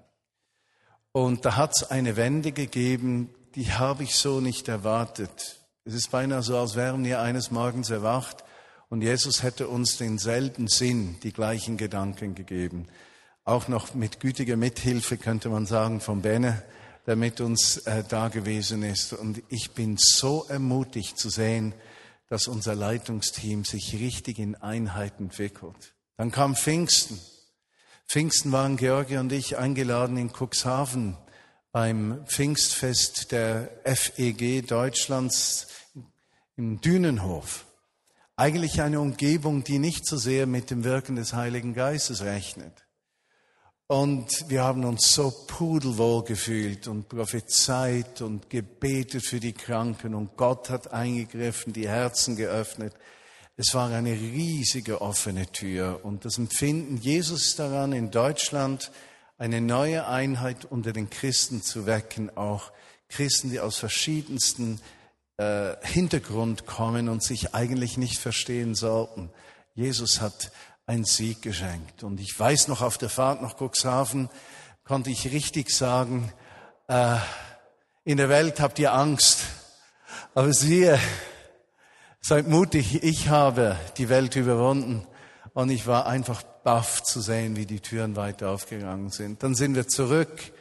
Und 1.12 1.44
da 1.44 1.58
hat 1.58 1.74
es 1.76 1.92
eine 1.92 2.16
Wende 2.16 2.54
gegeben, 2.54 3.36
die 3.56 3.74
habe 3.74 4.04
ich 4.04 4.16
so 4.16 4.40
nicht 4.40 4.70
erwartet. 4.70 5.60
Es 5.84 5.94
ist 5.94 6.10
beinahe 6.10 6.42
so, 6.42 6.58
als 6.58 6.78
wären 6.78 7.04
wir 7.04 7.20
eines 7.20 7.52
Morgens 7.52 7.90
erwacht 7.90 8.46
und 8.88 9.02
Jesus 9.02 9.44
hätte 9.44 9.68
uns 9.68 9.98
denselben 9.98 10.70
Sinn, 10.70 11.18
die 11.22 11.34
gleichen 11.34 11.76
Gedanken 11.76 12.34
gegeben 12.34 12.88
auch 13.46 13.68
noch 13.68 13.94
mit 13.94 14.20
gütiger 14.20 14.56
Mithilfe, 14.56 15.18
könnte 15.18 15.50
man 15.50 15.66
sagen, 15.66 16.00
von 16.00 16.22
Bene, 16.22 16.64
der 17.06 17.16
mit 17.16 17.42
uns 17.42 17.78
äh, 17.80 18.04
da 18.08 18.30
gewesen 18.30 18.84
ist. 18.84 19.14
Und 19.14 19.44
ich 19.50 19.72
bin 19.72 19.98
so 19.98 20.46
ermutigt 20.48 21.18
zu 21.18 21.30
sehen, 21.30 21.74
dass 22.30 22.48
unser 22.48 22.76
Leitungsteam 22.76 23.66
sich 23.66 23.94
richtig 24.00 24.40
in 24.40 24.56
Einheit 24.56 25.20
entwickelt. 25.20 25.94
Dann 26.18 26.32
kam 26.32 26.56
Pfingsten. 26.56 27.20
Pfingsten 28.08 28.52
waren 28.52 28.78
Georgi 28.78 29.18
und 29.18 29.32
ich 29.32 29.58
eingeladen 29.58 30.18
in 30.18 30.32
Cuxhaven 30.32 31.18
beim 31.72 32.24
Pfingstfest 32.28 33.32
der 33.32 33.70
FEG 33.84 34.66
Deutschlands 34.66 35.68
im 36.56 36.80
Dünenhof. 36.82 37.66
Eigentlich 38.36 38.82
eine 38.82 39.00
Umgebung, 39.00 39.64
die 39.64 39.80
nicht 39.80 40.06
so 40.06 40.18
sehr 40.18 40.46
mit 40.46 40.70
dem 40.70 40.84
Wirken 40.84 41.16
des 41.16 41.34
Heiligen 41.34 41.74
Geistes 41.74 42.22
rechnet. 42.22 42.86
Und 43.94 44.50
wir 44.50 44.64
haben 44.64 44.86
uns 44.86 45.14
so 45.14 45.30
pudelwohl 45.46 46.24
gefühlt 46.24 46.88
und 46.88 47.10
prophezeit 47.10 48.24
und 48.24 48.50
gebetet 48.50 49.24
für 49.24 49.40
die 49.40 49.54
Kranken 49.54 50.16
und 50.16 50.36
Gott 50.36 50.72
hat 50.72 50.92
eingegriffen, 50.92 51.74
die 51.74 51.88
Herzen 51.88 52.36
geöffnet. 52.36 52.96
Es 53.56 53.76
war 53.76 53.92
eine 53.92 54.14
riesige 54.14 55.00
offene 55.00 55.46
Tür 55.46 56.00
und 56.02 56.26
das 56.26 56.40
Empfinden 56.40 56.98
Jesus 56.98 57.56
daran, 57.56 57.94
in 57.94 58.10
Deutschland 58.10 58.92
eine 59.38 59.62
neue 59.62 60.08
Einheit 60.08 60.66
unter 60.66 60.92
den 60.92 61.12
Christen 61.12 61.62
zu 61.62 61.86
wecken, 61.86 62.36
auch 62.36 62.72
Christen, 63.10 63.52
die 63.52 63.60
aus 63.60 63.78
verschiedensten 63.78 64.82
äh, 65.38 65.76
Hintergrund 65.84 66.66
kommen 66.66 67.10
und 67.10 67.22
sich 67.22 67.54
eigentlich 67.54 68.00
nicht 68.00 68.18
verstehen 68.18 68.74
sollten. 68.74 69.30
Jesus 69.76 70.20
hat 70.20 70.52
ein 70.86 71.06
Sieg 71.06 71.42
geschenkt. 71.42 72.04
Und 72.04 72.20
ich 72.20 72.38
weiß 72.38 72.68
noch, 72.68 72.82
auf 72.82 72.98
der 72.98 73.10
Fahrt 73.10 73.42
nach 73.42 73.56
Cuxhaven 73.58 74.30
konnte 74.84 75.10
ich 75.10 75.32
richtig 75.32 75.72
sagen, 75.72 76.32
äh, 76.88 77.16
in 78.04 78.18
der 78.18 78.30
Welt 78.30 78.60
habt 78.60 78.80
ihr 78.80 78.94
Angst, 78.94 79.46
aber 80.36 80.54
siehe, 80.54 81.00
seid 82.20 82.48
mutig, 82.48 83.04
ich 83.04 83.30
habe 83.30 83.78
die 83.98 84.10
Welt 84.10 84.36
überwunden. 84.36 85.08
Und 85.54 85.70
ich 85.70 85.88
war 85.88 86.08
einfach 86.08 86.42
baff 86.64 87.04
zu 87.04 87.22
sehen, 87.22 87.56
wie 87.56 87.66
die 87.66 87.80
Türen 87.80 88.16
weiter 88.16 88.50
aufgegangen 88.50 89.10
sind. 89.10 89.44
Dann 89.44 89.54
sind 89.56 89.76
wir 89.76 89.88
zurück 89.88 90.52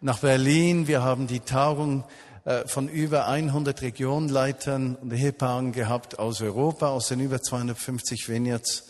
nach 0.00 0.20
Berlin. 0.20 0.86
Wir 0.86 1.02
haben 1.02 1.26
die 1.26 1.40
Tagung 1.40 2.04
äh, 2.44 2.66
von 2.68 2.88
über 2.88 3.26
100 3.26 3.82
Regionleitern 3.82 4.94
und 4.96 5.12
Ehepaaren 5.12 5.72
gehabt 5.72 6.18
aus 6.18 6.40
Europa, 6.40 6.88
aus 6.88 7.08
den 7.08 7.20
über 7.20 7.42
250 7.42 8.28
Vineyards. 8.28 8.86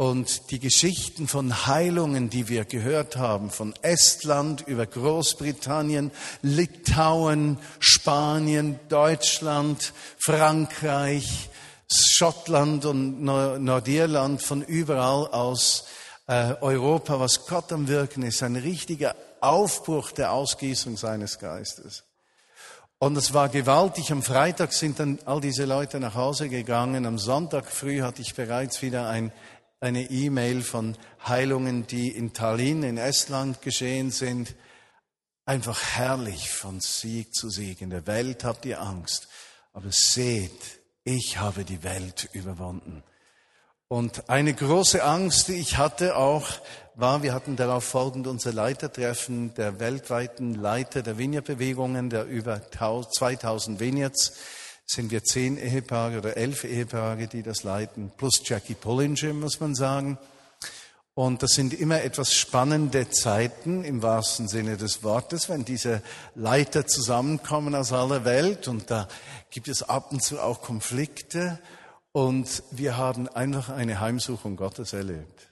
Und 0.00 0.52
die 0.52 0.60
Geschichten 0.60 1.26
von 1.26 1.66
Heilungen, 1.66 2.30
die 2.30 2.48
wir 2.48 2.64
gehört 2.64 3.16
haben, 3.16 3.50
von 3.50 3.74
Estland 3.82 4.60
über 4.68 4.86
Großbritannien, 4.86 6.12
Litauen, 6.40 7.58
Spanien, 7.80 8.78
Deutschland, 8.88 9.92
Frankreich, 10.16 11.50
Schottland 11.90 12.84
und 12.84 13.24
Nordirland, 13.24 14.40
von 14.40 14.62
überall 14.62 15.26
aus 15.32 15.86
äh, 16.28 16.54
Europa, 16.60 17.18
was 17.18 17.46
Gott 17.46 17.72
am 17.72 17.88
Wirken 17.88 18.22
ist, 18.22 18.44
ein 18.44 18.54
richtiger 18.54 19.16
Aufbruch 19.40 20.12
der 20.12 20.30
Ausgießung 20.30 20.96
seines 20.96 21.40
Geistes. 21.40 22.04
Und 23.00 23.16
es 23.16 23.32
war 23.32 23.48
gewaltig. 23.48 24.12
Am 24.12 24.22
Freitag 24.22 24.72
sind 24.72 25.00
dann 25.00 25.18
all 25.24 25.40
diese 25.40 25.64
Leute 25.64 25.98
nach 26.00 26.14
Hause 26.14 26.48
gegangen. 26.48 27.06
Am 27.06 27.18
Sonntag 27.18 27.66
früh 27.66 28.02
hatte 28.02 28.22
ich 28.22 28.34
bereits 28.34 28.82
wieder 28.82 29.08
ein, 29.08 29.32
eine 29.80 30.10
E-Mail 30.10 30.62
von 30.62 30.96
Heilungen, 31.26 31.86
die 31.86 32.08
in 32.08 32.32
Tallinn 32.32 32.82
in 32.82 32.98
Estland 32.98 33.62
geschehen 33.62 34.10
sind. 34.10 34.54
Einfach 35.44 35.82
herrlich 35.96 36.50
von 36.50 36.80
Sieg 36.80 37.34
zu 37.34 37.48
Sieg. 37.48 37.80
In 37.80 37.90
der 37.90 38.06
Welt 38.06 38.44
habt 38.44 38.64
ihr 38.66 38.80
Angst. 38.80 39.28
Aber 39.72 39.90
seht, 39.90 40.80
ich 41.04 41.38
habe 41.38 41.64
die 41.64 41.82
Welt 41.82 42.28
überwunden. 42.32 43.02
Und 43.90 44.28
eine 44.28 44.52
große 44.52 45.02
Angst, 45.02 45.48
die 45.48 45.54
ich 45.54 45.78
hatte 45.78 46.16
auch, 46.16 46.46
war, 46.94 47.22
wir 47.22 47.32
hatten 47.32 47.56
darauf 47.56 47.84
folgend 47.84 48.26
unser 48.26 48.52
Leitertreffen 48.52 49.54
der 49.54 49.80
weltweiten 49.80 50.54
Leiter 50.54 51.00
der 51.00 51.16
Vineyard-Bewegungen, 51.16 52.10
der 52.10 52.26
über 52.26 52.70
2000 52.70 53.80
Vineyards, 53.80 54.34
sind 54.90 55.10
wir 55.10 55.22
zehn 55.22 55.58
Ehepaare 55.58 56.18
oder 56.18 56.36
elf 56.36 56.64
Ehepaare, 56.64 57.26
die 57.26 57.42
das 57.42 57.62
leiten, 57.62 58.10
plus 58.16 58.40
Jackie 58.42 58.74
Pullinger, 58.74 59.34
muss 59.34 59.60
man 59.60 59.74
sagen. 59.74 60.18
Und 61.14 61.42
das 61.42 61.50
sind 61.50 61.74
immer 61.74 62.02
etwas 62.02 62.32
spannende 62.32 63.10
Zeiten 63.10 63.84
im 63.84 64.02
wahrsten 64.02 64.48
Sinne 64.48 64.76
des 64.76 65.02
Wortes, 65.02 65.48
wenn 65.48 65.64
diese 65.64 66.00
Leiter 66.34 66.86
zusammenkommen 66.86 67.74
aus 67.74 67.92
aller 67.92 68.24
Welt 68.24 68.68
und 68.68 68.90
da 68.90 69.08
gibt 69.50 69.68
es 69.68 69.82
ab 69.82 70.12
und 70.12 70.22
zu 70.22 70.40
auch 70.40 70.62
Konflikte 70.62 71.58
und 72.12 72.62
wir 72.70 72.96
haben 72.96 73.28
einfach 73.28 73.68
eine 73.68 74.00
Heimsuchung 74.00 74.56
Gottes 74.56 74.92
erlebt. 74.92 75.47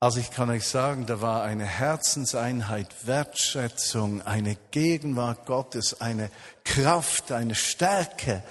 Also 0.00 0.20
ich 0.20 0.30
kann 0.30 0.48
euch 0.48 0.64
sagen, 0.64 1.06
da 1.06 1.20
war 1.20 1.42
eine 1.42 1.64
Herzenseinheit, 1.64 2.86
Wertschätzung, 3.04 4.22
eine 4.22 4.56
Gegenwart 4.70 5.44
Gottes, 5.44 6.00
eine 6.00 6.30
Kraft, 6.62 7.32
eine 7.32 7.56
Stärke. 7.56 8.44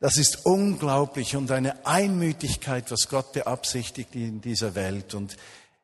Das 0.00 0.16
ist 0.16 0.46
unglaublich 0.46 1.36
und 1.36 1.50
eine 1.50 1.84
Einmütigkeit, 1.84 2.90
was 2.90 3.10
Gott 3.10 3.34
beabsichtigt 3.34 4.14
in 4.14 4.40
dieser 4.40 4.74
Welt. 4.74 5.12
Und 5.12 5.36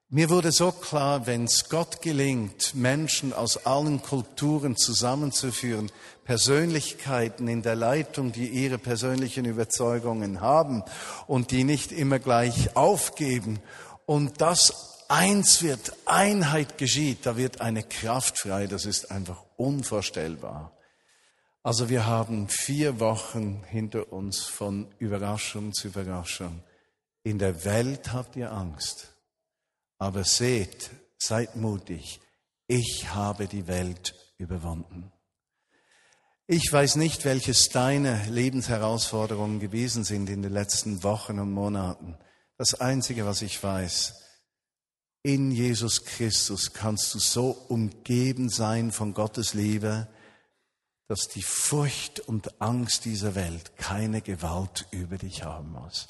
mir 0.09 0.31
wurde 0.31 0.53
so 0.53 0.73
klar, 0.73 1.27
wenn 1.27 1.45
es 1.45 1.69
Gott 1.69 2.01
gelingt, 2.01 2.75
Menschen 2.75 3.35
aus 3.35 3.67
allen 3.67 4.01
Kulturen 4.01 4.75
zusammenzuführen, 4.75 5.93
Persönlichkeiten 6.25 7.47
in 7.47 7.61
der 7.61 7.77
Leitung, 7.77 8.33
die 8.33 8.47
ihre 8.47 8.79
persönlichen 8.79 9.45
Überzeugungen 9.45 10.41
haben 10.41 10.83
und 11.27 11.51
die 11.51 11.65
nicht 11.65 11.93
immer 11.93 12.19
gleich 12.19 12.75
aufgeben 12.75 13.61
und 14.07 14.41
das 14.41 14.94
eins 15.09 15.63
wird, 15.63 15.93
Einheit 16.07 16.79
geschieht, 16.79 17.27
da 17.27 17.37
wird 17.37 17.61
eine 17.61 17.83
Kraft 17.83 18.39
frei, 18.39 18.67
das 18.67 18.85
ist 18.85 19.11
einfach 19.11 19.45
unvorstellbar. 19.57 20.77
Also 21.63 21.89
wir 21.89 22.07
haben 22.07 22.49
vier 22.49 23.01
Wochen 23.01 23.65
hinter 23.65 24.13
uns 24.13 24.45
von 24.45 24.93
Überraschung 24.99 25.73
zu 25.73 25.89
Überraschung. 25.89 26.63
In 27.23 27.39
der 27.39 27.65
Welt 27.65 28.13
habt 28.13 28.37
ihr 28.37 28.53
Angst. 28.53 29.15
Aber 29.99 30.25
seht, 30.25 30.91
seid 31.17 31.57
mutig, 31.57 32.21
ich 32.67 33.09
habe 33.15 33.47
die 33.47 33.67
Welt 33.67 34.15
überwunden. 34.37 35.11
Ich 36.47 36.71
weiß 36.71 36.97
nicht, 36.97 37.25
welches 37.25 37.71
deine 37.71 38.23
Lebensherausforderungen 38.29 39.61
gewesen 39.61 40.05
sind 40.05 40.29
in 40.29 40.43
den 40.43 40.53
letzten 40.53 41.03
Wochen 41.03 41.39
und 41.39 41.53
Monaten. 41.53 42.19
Das 42.59 42.75
Einzige, 42.75 43.25
was 43.25 43.41
ich 43.41 43.63
weiß, 43.63 44.15
in 45.25 45.51
Jesus 45.51 46.05
Christus 46.05 46.73
kannst 46.73 47.13
du 47.15 47.19
so 47.19 47.51
umgeben 47.51 48.51
sein 48.51 48.93
von 48.93 49.15
Gottes 49.15 49.55
Liebe, 49.55 50.07
dass 51.09 51.29
die 51.29 51.43
Furcht 51.43 52.21
und 52.21 52.61
Angst 52.61 53.05
dieser 53.05 53.35
Welt 53.35 53.77
keine 53.77 54.23
Gewalt 54.23 54.87
über 54.93 55.19
dich 55.19 55.43
haben 55.43 55.73
muss 55.73 56.07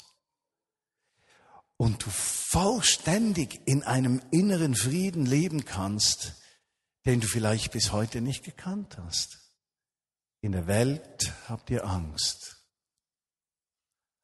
und 1.77 2.05
du 2.05 2.09
vollständig 2.09 3.61
in 3.65 3.83
einem 3.83 4.21
inneren 4.31 4.75
Frieden 4.75 5.25
leben 5.25 5.65
kannst, 5.65 6.33
den 7.05 7.21
du 7.21 7.27
vielleicht 7.27 7.71
bis 7.71 7.91
heute 7.91 8.21
nicht 8.21 8.43
gekannt 8.43 8.97
hast. 8.97 9.39
In 10.41 10.51
der 10.51 10.67
Welt 10.67 11.33
habt 11.47 11.69
ihr 11.69 11.85
Angst. 11.85 12.65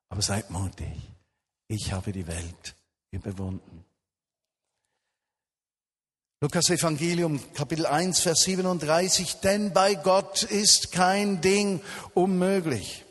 Aber 0.10 0.22
seid 0.22 0.50
mutig. 0.50 1.12
Ich 1.68 1.94
habe 1.94 2.12
die 2.12 2.28
Welt 2.28 2.76
überwunden. 3.12 3.86
Lukas 6.44 6.72
Evangelium 6.72 7.40
Kapitel 7.54 7.86
1 7.86 8.22
Vers 8.22 8.42
37, 8.46 9.42
denn 9.42 9.74
bei 9.74 9.94
Gott 9.94 10.42
ist 10.42 10.92
kein 10.92 11.40
Ding 11.40 11.82
unmöglich. 12.16 13.06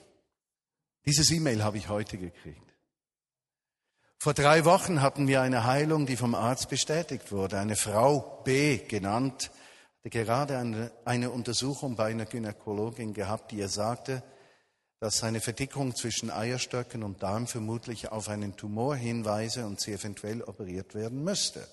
Dieses 1.07 1.31
E-Mail 1.31 1.63
habe 1.63 1.79
ich 1.79 1.89
heute 1.89 2.19
gekriegt. 2.19 2.75
Vor 4.19 4.35
drei 4.35 4.65
Wochen 4.65 5.01
hatten 5.01 5.29
wir 5.29 5.43
eine 5.43 5.63
Heilung, 5.63 6.07
die 6.07 6.17
vom 6.17 6.35
Arzt 6.35 6.71
bestätigt 6.71 7.31
wurde. 7.31 7.61
Eine 7.61 7.77
Frau 7.77 8.43
B 8.43 8.79
genannt, 8.79 9.53
hatte 9.99 10.11
gerade 10.11 10.59
eine, 10.59 10.91
eine 11.05 11.31
Untersuchung 11.31 11.95
bei 11.95 12.07
einer 12.07 12.27
Gynäkologin 12.27 13.15
gehabt, 13.15 13.53
die 13.53 13.59
ihr 13.59 13.69
sagte, 13.69 14.25
dass 14.99 15.23
eine 15.23 15.41
Verdickung 15.41 15.95
zwischen 15.95 16.33
Eierstöcken 16.33 17.05
und 17.05 17.23
Darm 17.23 17.47
vermutlich 17.47 18.11
auf 18.11 18.29
einen 18.29 18.57
Tumor 18.57 18.97
hinweise 18.97 19.67
und 19.67 19.81
sie 19.81 19.93
eventuell 19.93 20.43
operiert 20.43 20.97
werden 20.97 21.23
müsste. 21.23 21.69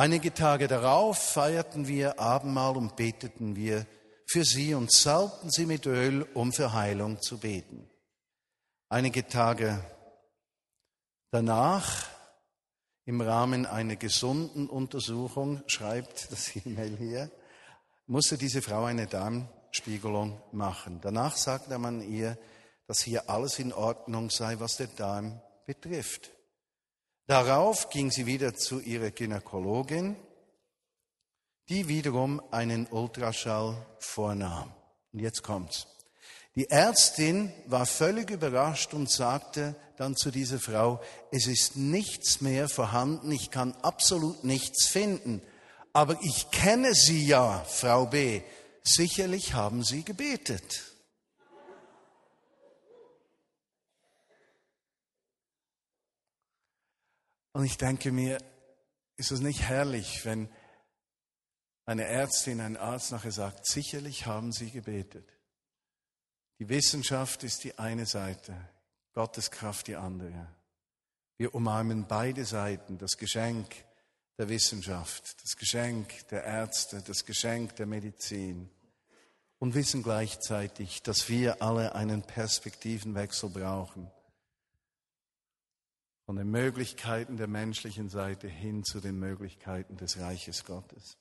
Einige 0.00 0.32
Tage 0.32 0.66
darauf 0.66 1.18
feierten 1.18 1.86
wir 1.86 2.18
Abendmahl 2.18 2.74
und 2.74 2.96
beteten 2.96 3.54
wir 3.54 3.84
für 4.24 4.46
sie 4.46 4.72
und 4.72 4.90
salbten 4.90 5.50
sie 5.50 5.66
mit 5.66 5.84
Öl, 5.84 6.22
um 6.32 6.54
für 6.54 6.72
Heilung 6.72 7.20
zu 7.20 7.36
beten. 7.36 7.86
Einige 8.88 9.28
Tage 9.28 9.84
Danach, 11.30 12.08
im 13.04 13.20
Rahmen 13.20 13.66
einer 13.66 13.96
gesunden 13.96 14.70
Untersuchung, 14.70 15.62
schreibt 15.66 16.32
das 16.32 16.56
E-Mail 16.56 16.96
hier, 16.96 17.30
musste 18.06 18.38
diese 18.38 18.62
Frau 18.62 18.86
eine 18.86 19.06
Darmspiegelung 19.06 20.40
machen. 20.52 21.00
Danach 21.02 21.36
sagte 21.36 21.76
man 21.78 22.00
ihr, 22.00 22.38
dass 22.86 23.02
hier 23.02 23.28
alles 23.28 23.58
in 23.58 23.74
Ordnung 23.74 24.30
sei, 24.30 24.60
was 24.60 24.78
der 24.78 24.86
Darm 24.86 25.42
betrifft. 25.66 26.30
Darauf 27.30 27.90
ging 27.90 28.10
sie 28.10 28.26
wieder 28.26 28.56
zu 28.56 28.80
ihrer 28.80 29.12
Gynäkologin, 29.12 30.16
die 31.68 31.86
wiederum 31.86 32.42
einen 32.50 32.88
Ultraschall 32.88 33.76
vornahm. 34.00 34.74
Und 35.12 35.20
jetzt 35.20 35.44
kommt's. 35.44 35.86
Die 36.56 36.68
Ärztin 36.68 37.52
war 37.66 37.86
völlig 37.86 38.30
überrascht 38.30 38.94
und 38.94 39.08
sagte 39.08 39.76
dann 39.96 40.16
zu 40.16 40.32
dieser 40.32 40.58
Frau, 40.58 41.00
es 41.30 41.46
ist 41.46 41.76
nichts 41.76 42.40
mehr 42.40 42.68
vorhanden, 42.68 43.30
ich 43.30 43.52
kann 43.52 43.76
absolut 43.82 44.42
nichts 44.42 44.88
finden. 44.88 45.40
Aber 45.92 46.18
ich 46.22 46.50
kenne 46.50 46.94
Sie 46.94 47.24
ja, 47.28 47.64
Frau 47.64 48.06
B. 48.06 48.40
Sicherlich 48.82 49.54
haben 49.54 49.84
Sie 49.84 50.02
gebetet. 50.02 50.89
Und 57.52 57.64
ich 57.64 57.76
denke 57.76 58.12
mir, 58.12 58.38
ist 59.16 59.32
es 59.32 59.40
nicht 59.40 59.62
herrlich, 59.62 60.24
wenn 60.24 60.48
eine 61.84 62.04
Ärztin, 62.04 62.60
ein 62.60 62.76
Arzt 62.76 63.10
nachher 63.10 63.32
sagt, 63.32 63.66
sicherlich 63.66 64.26
haben 64.26 64.52
Sie 64.52 64.70
gebetet. 64.70 65.28
Die 66.58 66.68
Wissenschaft 66.68 67.42
ist 67.42 67.64
die 67.64 67.78
eine 67.78 68.06
Seite, 68.06 68.54
Gottes 69.12 69.50
Kraft 69.50 69.88
die 69.88 69.96
andere. 69.96 70.46
Wir 71.36 71.54
umarmen 71.54 72.06
beide 72.06 72.44
Seiten, 72.44 72.98
das 72.98 73.16
Geschenk 73.16 73.74
der 74.38 74.48
Wissenschaft, 74.48 75.42
das 75.42 75.56
Geschenk 75.56 76.28
der 76.28 76.44
Ärzte, 76.44 77.02
das 77.02 77.24
Geschenk 77.24 77.76
der 77.76 77.86
Medizin 77.86 78.70
und 79.58 79.74
wissen 79.74 80.02
gleichzeitig, 80.02 81.02
dass 81.02 81.28
wir 81.28 81.62
alle 81.62 81.94
einen 81.94 82.22
Perspektivenwechsel 82.22 83.50
brauchen. 83.50 84.10
Von 86.30 86.36
den 86.36 86.52
Möglichkeiten 86.52 87.38
der 87.38 87.48
menschlichen 87.48 88.08
Seite 88.08 88.46
hin 88.46 88.84
zu 88.84 89.00
den 89.00 89.18
Möglichkeiten 89.18 89.96
des 89.96 90.20
Reiches 90.20 90.64
Gottes. 90.64 91.16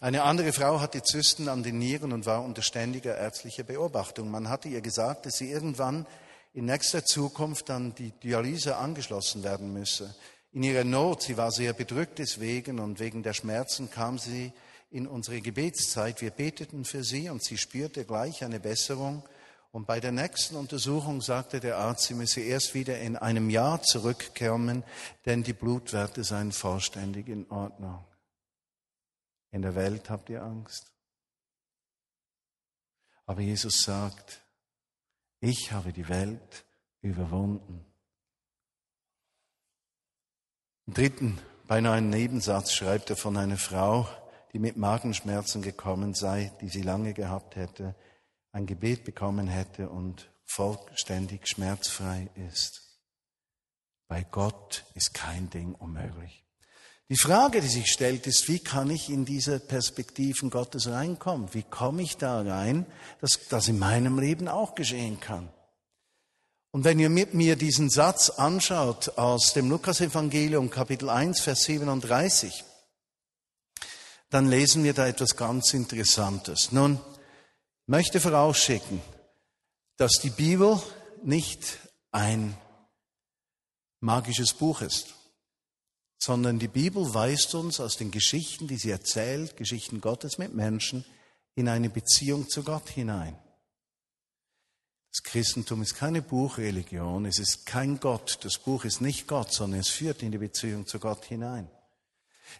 Eine 0.00 0.24
andere 0.24 0.52
Frau 0.52 0.82
hatte 0.82 1.02
Zysten 1.02 1.48
an 1.48 1.62
den 1.62 1.78
Nieren 1.78 2.12
und 2.12 2.26
war 2.26 2.44
unter 2.44 2.60
ständiger 2.60 3.16
ärztlicher 3.16 3.62
Beobachtung. 3.62 4.30
Man 4.30 4.50
hatte 4.50 4.68
ihr 4.68 4.82
gesagt, 4.82 5.24
dass 5.24 5.38
sie 5.38 5.50
irgendwann 5.50 6.06
in 6.52 6.66
nächster 6.66 7.06
Zukunft 7.06 7.70
an 7.70 7.94
die 7.94 8.10
Dialyse 8.10 8.76
angeschlossen 8.76 9.42
werden 9.44 9.72
müsse. 9.72 10.14
In 10.52 10.62
ihrer 10.62 10.84
Not, 10.84 11.22
sie 11.22 11.38
war 11.38 11.50
sehr 11.50 11.72
bedrückt 11.72 12.18
deswegen 12.18 12.78
und 12.78 13.00
wegen 13.00 13.22
der 13.22 13.32
Schmerzen 13.32 13.90
kam 13.90 14.18
sie 14.18 14.52
in 14.90 15.06
unsere 15.06 15.40
Gebetszeit. 15.40 16.20
Wir 16.20 16.32
beteten 16.32 16.84
für 16.84 17.02
sie 17.02 17.30
und 17.30 17.42
sie 17.42 17.56
spürte 17.56 18.04
gleich 18.04 18.44
eine 18.44 18.60
Besserung. 18.60 19.22
Und 19.74 19.88
bei 19.88 19.98
der 19.98 20.12
nächsten 20.12 20.54
Untersuchung 20.54 21.20
sagte 21.20 21.58
der 21.58 21.78
Arzt, 21.78 22.04
sie 22.04 22.14
müsse 22.14 22.40
erst 22.40 22.74
wieder 22.74 23.00
in 23.00 23.16
einem 23.16 23.50
Jahr 23.50 23.82
zurückkommen, 23.82 24.84
denn 25.26 25.42
die 25.42 25.52
Blutwerte 25.52 26.22
seien 26.22 26.52
vollständig 26.52 27.26
in 27.26 27.50
Ordnung. 27.50 28.04
In 29.50 29.62
der 29.62 29.74
Welt 29.74 30.10
habt 30.10 30.30
ihr 30.30 30.44
Angst. 30.44 30.92
Aber 33.26 33.40
Jesus 33.40 33.82
sagt, 33.82 34.42
ich 35.40 35.72
habe 35.72 35.92
die 35.92 36.08
Welt 36.08 36.64
überwunden. 37.00 37.84
Im 40.86 40.94
dritten, 40.94 41.40
beinahe 41.66 41.94
einen 41.94 42.10
Nebensatz 42.10 42.72
schreibt 42.72 43.10
er 43.10 43.16
von 43.16 43.36
einer 43.36 43.58
Frau, 43.58 44.06
die 44.52 44.60
mit 44.60 44.76
Magenschmerzen 44.76 45.62
gekommen 45.62 46.14
sei, 46.14 46.52
die 46.60 46.68
sie 46.68 46.82
lange 46.82 47.12
gehabt 47.12 47.56
hätte, 47.56 47.96
ein 48.54 48.66
Gebet 48.66 49.04
bekommen 49.04 49.48
hätte 49.48 49.88
und 49.90 50.30
vollständig 50.46 51.48
schmerzfrei 51.48 52.30
ist. 52.48 52.82
Bei 54.06 54.22
Gott 54.22 54.84
ist 54.94 55.12
kein 55.12 55.50
Ding 55.50 55.74
unmöglich. 55.74 56.44
Die 57.08 57.16
Frage, 57.16 57.60
die 57.60 57.68
sich 57.68 57.90
stellt, 57.90 58.28
ist, 58.28 58.48
wie 58.48 58.60
kann 58.60 58.90
ich 58.90 59.10
in 59.10 59.24
diese 59.24 59.58
Perspektiven 59.58 60.50
Gottes 60.50 60.86
reinkommen? 60.86 61.52
Wie 61.52 61.64
komme 61.64 62.02
ich 62.02 62.16
da 62.16 62.40
rein, 62.42 62.86
dass 63.20 63.40
das 63.48 63.66
in 63.66 63.78
meinem 63.78 64.20
Leben 64.20 64.46
auch 64.46 64.76
geschehen 64.76 65.18
kann? 65.18 65.52
Und 66.70 66.84
wenn 66.84 67.00
ihr 67.00 67.10
mit 67.10 67.34
mir 67.34 67.56
diesen 67.56 67.90
Satz 67.90 68.30
anschaut 68.30 69.18
aus 69.18 69.52
dem 69.52 69.68
Lukasevangelium 69.68 70.70
Kapitel 70.70 71.10
1, 71.10 71.40
Vers 71.40 71.64
37, 71.64 72.64
dann 74.30 74.48
lesen 74.48 74.84
wir 74.84 74.94
da 74.94 75.08
etwas 75.08 75.36
ganz 75.36 75.74
Interessantes. 75.74 76.70
Nun, 76.72 77.00
möchte 77.86 78.20
vorausschicken, 78.20 79.00
dass 79.96 80.12
die 80.22 80.30
Bibel 80.30 80.80
nicht 81.22 81.78
ein 82.10 82.56
magisches 84.00 84.52
Buch 84.52 84.82
ist, 84.82 85.14
sondern 86.18 86.58
die 86.58 86.68
Bibel 86.68 87.12
weist 87.14 87.54
uns 87.54 87.80
aus 87.80 87.96
den 87.96 88.10
Geschichten, 88.10 88.66
die 88.66 88.76
sie 88.76 88.90
erzählt, 88.90 89.56
Geschichten 89.56 90.00
Gottes 90.00 90.38
mit 90.38 90.54
Menschen, 90.54 91.04
in 91.54 91.68
eine 91.68 91.90
Beziehung 91.90 92.48
zu 92.48 92.62
Gott 92.62 92.88
hinein. 92.88 93.38
Das 95.12 95.22
Christentum 95.22 95.82
ist 95.82 95.94
keine 95.94 96.22
Buchreligion, 96.22 97.26
es 97.26 97.38
ist 97.38 97.66
kein 97.66 98.00
Gott. 98.00 98.38
Das 98.42 98.58
Buch 98.58 98.84
ist 98.84 99.00
nicht 99.00 99.28
Gott, 99.28 99.52
sondern 99.52 99.80
es 99.80 99.88
führt 99.88 100.22
in 100.22 100.32
die 100.32 100.38
Beziehung 100.38 100.86
zu 100.86 100.98
Gott 100.98 101.24
hinein. 101.26 101.70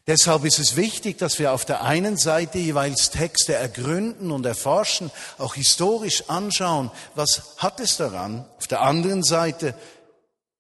Deshalb 0.07 0.45
ist 0.45 0.59
es 0.59 0.77
wichtig, 0.77 1.17
dass 1.17 1.39
wir 1.39 1.53
auf 1.53 1.65
der 1.65 1.83
einen 1.83 2.19
Seite 2.19 2.59
jeweils 2.59 3.11
Texte 3.11 3.55
ergründen 3.55 4.31
und 4.31 4.45
erforschen, 4.45 5.11
auch 5.39 5.55
historisch 5.55 6.29
anschauen, 6.29 6.91
was 7.15 7.57
hat 7.57 7.81
es 7.81 7.97
daran. 7.97 8.45
Auf 8.59 8.67
der 8.67 8.83
anderen 8.83 9.23
Seite 9.23 9.75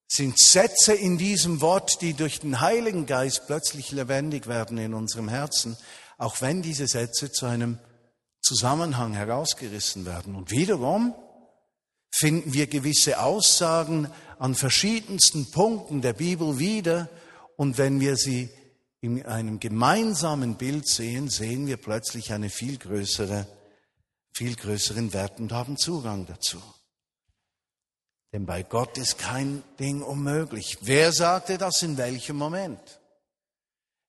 sind 0.08 0.38
Sätze 0.38 0.94
in 0.94 1.18
diesem 1.18 1.60
Wort, 1.60 2.00
die 2.00 2.14
durch 2.14 2.40
den 2.40 2.60
Heiligen 2.60 3.04
Geist 3.04 3.46
plötzlich 3.46 3.90
lebendig 3.92 4.46
werden 4.46 4.78
in 4.78 4.94
unserem 4.94 5.28
Herzen, 5.28 5.76
auch 6.16 6.40
wenn 6.40 6.62
diese 6.62 6.86
Sätze 6.86 7.30
zu 7.30 7.44
einem 7.46 7.78
Zusammenhang 8.40 9.12
herausgerissen 9.12 10.06
werden. 10.06 10.36
Und 10.36 10.50
wiederum 10.50 11.14
finden 12.10 12.52
wir 12.52 12.66
gewisse 12.66 13.20
Aussagen 13.20 14.08
an 14.38 14.54
verschiedensten 14.54 15.50
Punkten 15.50 16.00
der 16.00 16.12
Bibel 16.12 16.58
wieder. 16.58 17.08
Und 17.56 17.76
wenn 17.76 18.00
wir 18.00 18.16
sie 18.16 18.50
in 19.04 19.22
einem 19.26 19.60
gemeinsamen 19.60 20.54
Bild 20.54 20.88
sehen, 20.88 21.28
sehen 21.28 21.66
wir 21.66 21.76
plötzlich 21.76 22.32
eine 22.32 22.48
viel 22.48 22.78
größere, 22.78 23.46
viel 24.32 24.56
größeren 24.56 25.12
Wert 25.12 25.40
und 25.40 25.52
haben 25.52 25.76
Zugang 25.76 26.24
dazu. 26.24 26.56
Denn 28.32 28.46
bei 28.46 28.62
Gott 28.62 28.96
ist 28.96 29.18
kein 29.18 29.62
Ding 29.78 30.00
unmöglich. 30.00 30.78
Wer 30.80 31.12
sagte 31.12 31.58
das 31.58 31.82
in 31.82 31.98
welchem 31.98 32.36
Moment? 32.36 32.80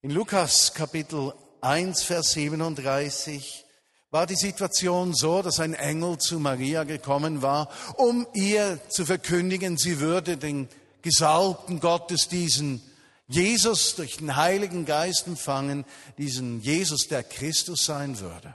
In 0.01 0.11
Lukas 0.11 0.73
Kapitel 0.73 1.33
1, 1.59 2.03
Vers 2.03 2.31
37 2.31 3.65
war 4.11 4.25
die 4.25 4.37
Situation 4.37 5.13
so, 5.13 5.41
dass 5.41 5.59
ein 5.59 5.73
Engel 5.73 6.19
zu 6.19 6.39
Maria 6.39 6.85
gekommen 6.85 7.41
war, 7.41 7.69
um 7.97 8.25
ihr 8.33 8.79
zu 8.87 9.05
verkündigen, 9.05 9.77
sie 9.77 9.99
würde 9.99 10.37
den 10.37 10.69
Gesalbten 11.01 11.81
Gottes, 11.81 12.29
diesen 12.29 12.81
Jesus 13.27 13.95
durch 13.95 14.17
den 14.17 14.35
Heiligen 14.35 14.85
Geist 14.85 15.27
empfangen, 15.27 15.85
diesen 16.17 16.61
Jesus, 16.61 17.07
der 17.07 17.23
Christus 17.23 17.85
sein 17.85 18.19
würde. 18.19 18.53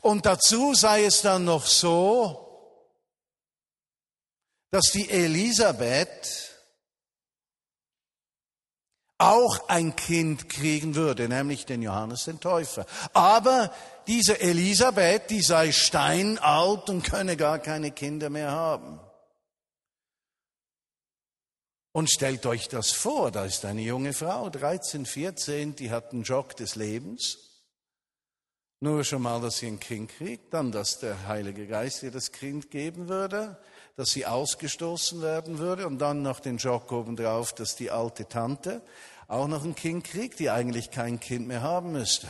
Und 0.00 0.26
dazu 0.26 0.74
sei 0.74 1.04
es 1.04 1.22
dann 1.22 1.44
noch 1.44 1.66
so, 1.66 2.48
dass 4.70 4.90
die 4.90 5.08
Elisabeth 5.10 6.52
auch 9.18 9.68
ein 9.68 9.94
Kind 9.94 10.48
kriegen 10.48 10.96
würde, 10.96 11.28
nämlich 11.28 11.64
den 11.64 11.82
Johannes 11.82 12.24
den 12.24 12.40
Täufer. 12.40 12.86
Aber 13.12 13.72
diese 14.08 14.40
Elisabeth, 14.40 15.30
die 15.30 15.42
sei 15.42 15.70
steinalt 15.70 16.90
und 16.90 17.04
könne 17.04 17.36
gar 17.36 17.60
keine 17.60 17.92
Kinder 17.92 18.30
mehr 18.30 18.50
haben. 18.50 18.98
Und 21.92 22.10
stellt 22.10 22.46
euch 22.46 22.68
das 22.68 22.90
vor, 22.90 23.30
da 23.30 23.44
ist 23.44 23.66
eine 23.66 23.82
junge 23.82 24.14
Frau, 24.14 24.48
13, 24.48 25.04
14, 25.04 25.76
die 25.76 25.90
hat 25.90 26.12
einen 26.12 26.22
Jock 26.22 26.56
des 26.56 26.74
Lebens. 26.74 27.52
Nur 28.80 29.04
schon 29.04 29.22
mal, 29.22 29.40
dass 29.40 29.58
sie 29.58 29.66
ein 29.66 29.78
Kind 29.78 30.10
kriegt, 30.10 30.54
dann, 30.54 30.72
dass 30.72 30.98
der 30.98 31.28
Heilige 31.28 31.66
Geist 31.66 32.02
ihr 32.02 32.10
das 32.10 32.32
Kind 32.32 32.70
geben 32.70 33.08
würde, 33.08 33.58
dass 33.96 34.10
sie 34.10 34.26
ausgestoßen 34.26 35.20
werden 35.20 35.58
würde 35.58 35.86
und 35.86 35.98
dann 35.98 36.22
noch 36.22 36.40
den 36.40 36.56
Jock 36.56 36.90
obendrauf, 36.90 37.52
dass 37.52 37.76
die 37.76 37.90
alte 37.90 38.26
Tante 38.26 38.82
auch 39.28 39.46
noch 39.46 39.64
ein 39.64 39.74
Kind 39.74 40.04
kriegt, 40.04 40.40
die 40.40 40.50
eigentlich 40.50 40.90
kein 40.90 41.20
Kind 41.20 41.46
mehr 41.46 41.62
haben 41.62 41.92
müsste. 41.92 42.26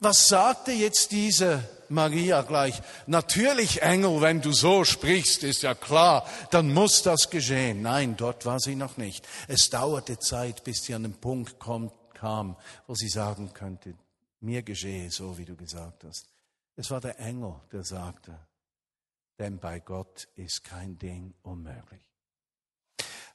Was 0.00 0.28
sagte 0.28 0.72
jetzt 0.72 1.10
diese 1.12 1.62
Maria 1.88 2.42
gleich? 2.42 2.80
Natürlich, 3.06 3.82
Engel, 3.82 4.20
wenn 4.20 4.40
du 4.40 4.52
so 4.52 4.84
sprichst, 4.84 5.42
ist 5.42 5.62
ja 5.62 5.74
klar, 5.74 6.26
dann 6.50 6.72
muss 6.72 7.02
das 7.02 7.30
geschehen. 7.30 7.82
Nein, 7.82 8.16
dort 8.16 8.46
war 8.46 8.60
sie 8.60 8.76
noch 8.76 8.96
nicht. 8.96 9.26
Es 9.48 9.70
dauerte 9.70 10.18
Zeit, 10.18 10.64
bis 10.64 10.84
sie 10.84 10.94
an 10.94 11.02
den 11.02 11.14
Punkt 11.14 11.58
kommt, 11.58 11.92
kam, 12.14 12.56
wo 12.86 12.94
sie 12.94 13.08
sagen 13.08 13.52
könnte, 13.54 13.94
mir 14.40 14.62
geschehe 14.62 15.10
so, 15.10 15.38
wie 15.38 15.44
du 15.44 15.56
gesagt 15.56 16.04
hast. 16.04 16.28
Es 16.76 16.90
war 16.90 17.00
der 17.00 17.18
Engel, 17.18 17.54
der 17.72 17.84
sagte, 17.84 18.38
denn 19.38 19.58
bei 19.58 19.80
Gott 19.80 20.28
ist 20.36 20.64
kein 20.64 20.98
Ding 20.98 21.34
unmöglich. 21.42 22.02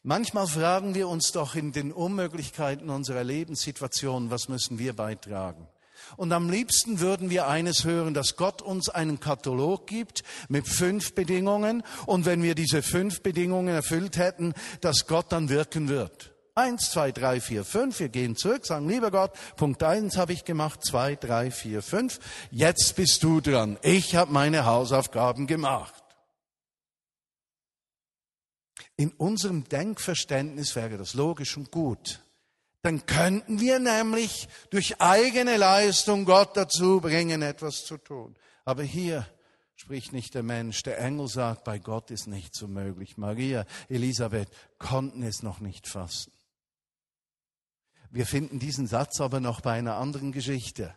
Manchmal 0.02 0.48
fragen 0.48 0.96
wir 0.96 1.08
uns 1.08 1.32
doch 1.32 1.56
in 1.56 1.72
den 1.72 1.94
Unmöglichkeiten 1.94 2.90
unserer 2.90 3.24
Lebenssituation, 3.24 4.30
was 4.30 4.50
müssen 4.50 4.78
wir 4.80 4.94
beitragen? 4.94 5.68
Und 6.18 6.32
am 6.32 6.50
liebsten 6.50 7.00
würden 7.00 7.30
wir 7.30 7.48
eines 7.48 7.84
hören, 7.84 8.14
dass 8.14 8.36
Gott 8.36 8.62
uns 8.62 8.90
einen 8.90 9.20
Katalog 9.20 9.88
gibt 9.88 10.24
mit 10.50 10.68
fünf 10.68 11.16
Bedingungen 11.16 11.84
und 12.06 12.26
wenn 12.26 12.44
wir 12.44 12.56
diese 12.56 12.82
fünf 12.82 13.22
Bedingungen 13.22 13.74
erfüllt 13.74 14.18
hätten, 14.18 14.54
dass 14.82 15.08
Gott 15.08 15.32
dann 15.32 15.50
wirken 15.50 15.90
wird. 15.90 16.34
Eins, 16.56 16.92
zwei, 16.92 17.12
drei, 17.12 17.42
vier, 17.42 17.66
fünf. 17.66 18.00
Wir 18.00 18.10
gehen 18.10 18.36
zurück, 18.36 18.66
sagen, 18.66 18.88
lieber 18.88 19.10
Gott, 19.10 19.32
Punkt 19.56 19.82
eins 19.82 20.18
habe 20.18 20.34
ich 20.34 20.46
gemacht, 20.46 20.86
zwei, 20.86 21.16
drei, 21.16 21.50
vier, 21.50 21.82
fünf. 21.82 22.20
Jetzt 22.52 22.96
bist 22.96 23.24
du 23.24 23.42
dran. 23.42 23.80
Ich 23.82 24.16
habe 24.16 24.32
meine 24.32 24.66
Hausaufgaben 24.66 25.48
gemacht. 25.48 26.04
In 28.96 29.12
unserem 29.12 29.64
Denkverständnis 29.68 30.76
wäre 30.76 30.98
das 30.98 31.16
logisch 31.16 31.58
und 31.58 31.72
gut. 31.72 32.23
Dann 32.84 33.06
könnten 33.06 33.62
wir 33.62 33.80
nämlich 33.80 34.50
durch 34.70 35.00
eigene 35.00 35.56
Leistung 35.56 36.26
Gott 36.26 36.58
dazu 36.58 37.00
bringen, 37.00 37.42
etwas 37.42 37.86
zu 37.86 37.98
tun. 37.98 38.36
Aber 38.66 38.84
hier 38.84 39.26
spricht 39.76 40.12
nicht 40.12 40.34
der 40.34 40.44
Mensch. 40.44 40.84
Der 40.84 41.00
Engel 41.00 41.30
sagt, 41.30 41.64
bei 41.64 41.80
Gott 41.80 42.12
ist 42.12 42.28
nichts 42.28 42.60
so 42.60 42.68
möglich. 42.68 43.18
Maria, 43.18 43.66
Elisabeth 43.88 44.50
konnten 44.80 45.24
es 45.24 45.44
noch 45.44 45.62
nicht 45.62 45.88
fassen. 45.88 46.34
Wir 48.12 48.26
finden 48.26 48.60
diesen 48.60 48.86
Satz 48.86 49.22
aber 49.22 49.40
noch 49.40 49.62
bei 49.62 49.72
einer 49.72 49.96
anderen 49.96 50.34
Geschichte. 50.34 50.94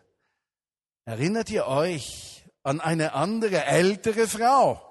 Erinnert 1.05 1.49
ihr 1.49 1.67
euch 1.67 2.43
an 2.63 2.81
eine 2.81 3.13
andere 3.13 3.63
ältere 3.63 4.27
Frau? 4.27 4.81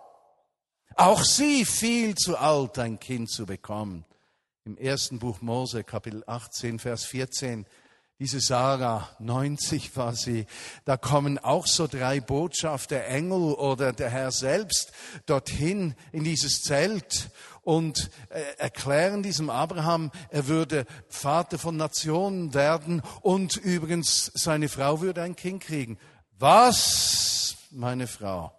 Auch 0.94 1.22
sie 1.22 1.66
fiel 1.66 2.14
zu 2.14 2.38
alt, 2.38 2.78
ein 2.78 2.98
Kind 2.98 3.30
zu 3.30 3.44
bekommen. 3.44 4.06
Im 4.66 4.76
ersten 4.78 5.20
Buch 5.20 5.42
Mose, 5.42 5.84
Kapitel 5.84 6.24
18, 6.26 6.80
Vers 6.80 7.04
14, 7.04 7.66
diese 8.18 8.40
Sarah, 8.40 9.08
90 9.20 9.96
war 9.96 10.12
sie, 10.16 10.46
da 10.84 10.96
kommen 10.96 11.38
auch 11.38 11.68
so 11.68 11.86
drei 11.86 12.18
Botschafter, 12.18 13.04
Engel 13.04 13.54
oder 13.54 13.92
der 13.92 14.10
Herr 14.10 14.32
selbst 14.32 14.90
dorthin 15.26 15.94
in 16.10 16.24
dieses 16.24 16.62
Zelt 16.62 17.30
und 17.62 18.10
äh, 18.30 18.42
erklären 18.58 19.22
diesem 19.22 19.50
Abraham, 19.50 20.10
er 20.30 20.48
würde 20.48 20.84
Vater 21.08 21.58
von 21.58 21.76
Nationen 21.76 22.52
werden 22.52 23.02
und 23.20 23.56
übrigens 23.56 24.32
seine 24.34 24.68
Frau 24.68 25.00
würde 25.00 25.22
ein 25.22 25.36
Kind 25.36 25.62
kriegen. 25.62 25.96
Was, 26.40 27.56
meine 27.70 28.08
Frau? 28.08 28.52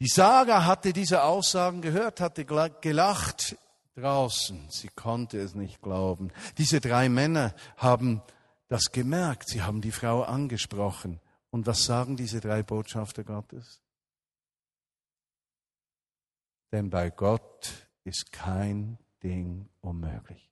Die 0.00 0.08
Sarah 0.08 0.66
hatte 0.66 0.92
diese 0.92 1.22
Aussagen 1.22 1.80
gehört, 1.80 2.20
hatte 2.20 2.44
gelacht 2.44 3.56
draußen. 3.96 4.68
Sie 4.68 4.88
konnte 4.88 5.38
es 5.40 5.54
nicht 5.54 5.80
glauben. 5.80 6.32
Diese 6.58 6.80
drei 6.80 7.08
Männer 7.08 7.54
haben 7.76 8.22
das 8.68 8.92
gemerkt. 8.92 9.48
Sie 9.48 9.62
haben 9.62 9.80
die 9.80 9.92
Frau 9.92 10.22
angesprochen. 10.22 11.20
Und 11.50 11.66
was 11.66 11.84
sagen 11.84 12.16
diese 12.16 12.40
drei 12.40 12.62
Botschafter 12.62 13.24
Gottes? 13.24 13.80
Denn 16.72 16.90
bei 16.90 17.08
Gott 17.10 17.88
ist 18.04 18.32
kein 18.32 18.98
Ding 19.22 19.68
unmöglich. 19.80 20.50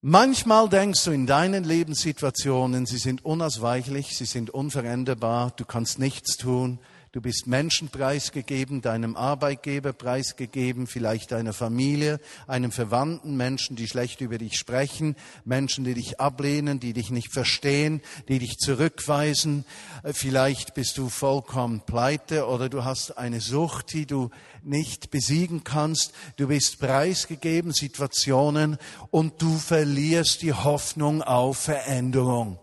Manchmal 0.00 0.70
denkst 0.70 1.04
du 1.04 1.10
in 1.10 1.26
deinen 1.26 1.64
Lebenssituationen, 1.64 2.86
sie 2.86 2.96
sind 2.96 3.22
unausweichlich, 3.22 4.16
sie 4.16 4.24
sind 4.24 4.48
unveränderbar, 4.48 5.50
du 5.50 5.66
kannst 5.66 5.98
nichts 5.98 6.38
tun, 6.38 6.78
Du 7.12 7.20
bist 7.20 7.48
Menschen 7.48 7.88
preisgegeben, 7.88 8.82
deinem 8.82 9.16
Arbeitgeber 9.16 9.92
preisgegeben, 9.92 10.86
vielleicht 10.86 11.32
deiner 11.32 11.52
Familie, 11.52 12.20
einem 12.46 12.70
Verwandten, 12.70 13.36
Menschen, 13.36 13.74
die 13.74 13.88
schlecht 13.88 14.20
über 14.20 14.38
dich 14.38 14.56
sprechen, 14.56 15.16
Menschen, 15.44 15.82
die 15.82 15.94
dich 15.94 16.20
ablehnen, 16.20 16.78
die 16.78 16.92
dich 16.92 17.10
nicht 17.10 17.32
verstehen, 17.32 18.00
die 18.28 18.38
dich 18.38 18.58
zurückweisen. 18.58 19.64
Äh, 20.04 20.12
vielleicht 20.12 20.74
bist 20.74 20.98
du 20.98 21.08
vollkommen 21.08 21.80
pleite 21.80 22.46
oder 22.46 22.68
du 22.68 22.84
hast 22.84 23.18
eine 23.18 23.40
Sucht, 23.40 23.92
die 23.92 24.06
du 24.06 24.30
nicht 24.62 25.10
besiegen 25.10 25.64
kannst. 25.64 26.12
Du 26.36 26.46
bist 26.46 26.78
preisgegeben, 26.78 27.72
Situationen 27.72 28.78
und 29.10 29.42
du 29.42 29.58
verlierst 29.58 30.42
die 30.42 30.52
Hoffnung 30.52 31.22
auf 31.24 31.58
Veränderung. 31.58 32.60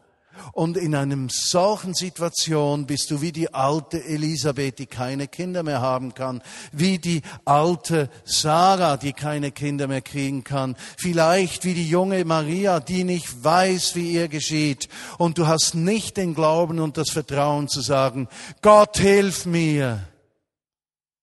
Und 0.54 0.78
in 0.78 0.95
einem 0.95 1.30
solchen 1.30 1.93
Situation 1.93 2.86
bist 2.86 3.12
du 3.12 3.21
wie 3.21 3.32
die 3.32 3.54
alte 3.54 4.04
Elisabeth, 4.04 4.80
die 4.80 4.86
keine 4.86 5.28
Kinder 5.28 5.63
mehr 5.63 5.82
haben 5.82 6.13
kann, 6.13 6.41
wie 6.71 7.00
die 7.00 7.21
alte 7.45 8.10
Sarah, 8.26 8.97
die 8.97 9.13
keine 9.13 9.52
Kinder 9.52 9.88
mehr 9.88 10.02
kriegen 10.02 10.43
kann, 10.43 10.76
vielleicht 10.97 11.65
wie 11.65 11.73
die 11.73 11.89
junge 11.89 12.23
Maria, 12.26 12.80
die 12.80 13.04
nicht 13.04 13.43
weiß, 13.43 13.95
wie 13.95 14.13
ihr 14.13 14.28
geschieht. 14.28 14.89
Und 15.17 15.38
du 15.38 15.47
hast 15.47 15.76
nicht 15.76 16.17
den 16.17 16.34
Glauben 16.34 16.80
und 16.80 16.97
das 16.97 17.10
Vertrauen 17.10 17.67
zu 17.67 17.82
sagen, 17.82 18.28
Gott 18.62 18.97
hilf 18.97 19.45
mir. 19.45 20.08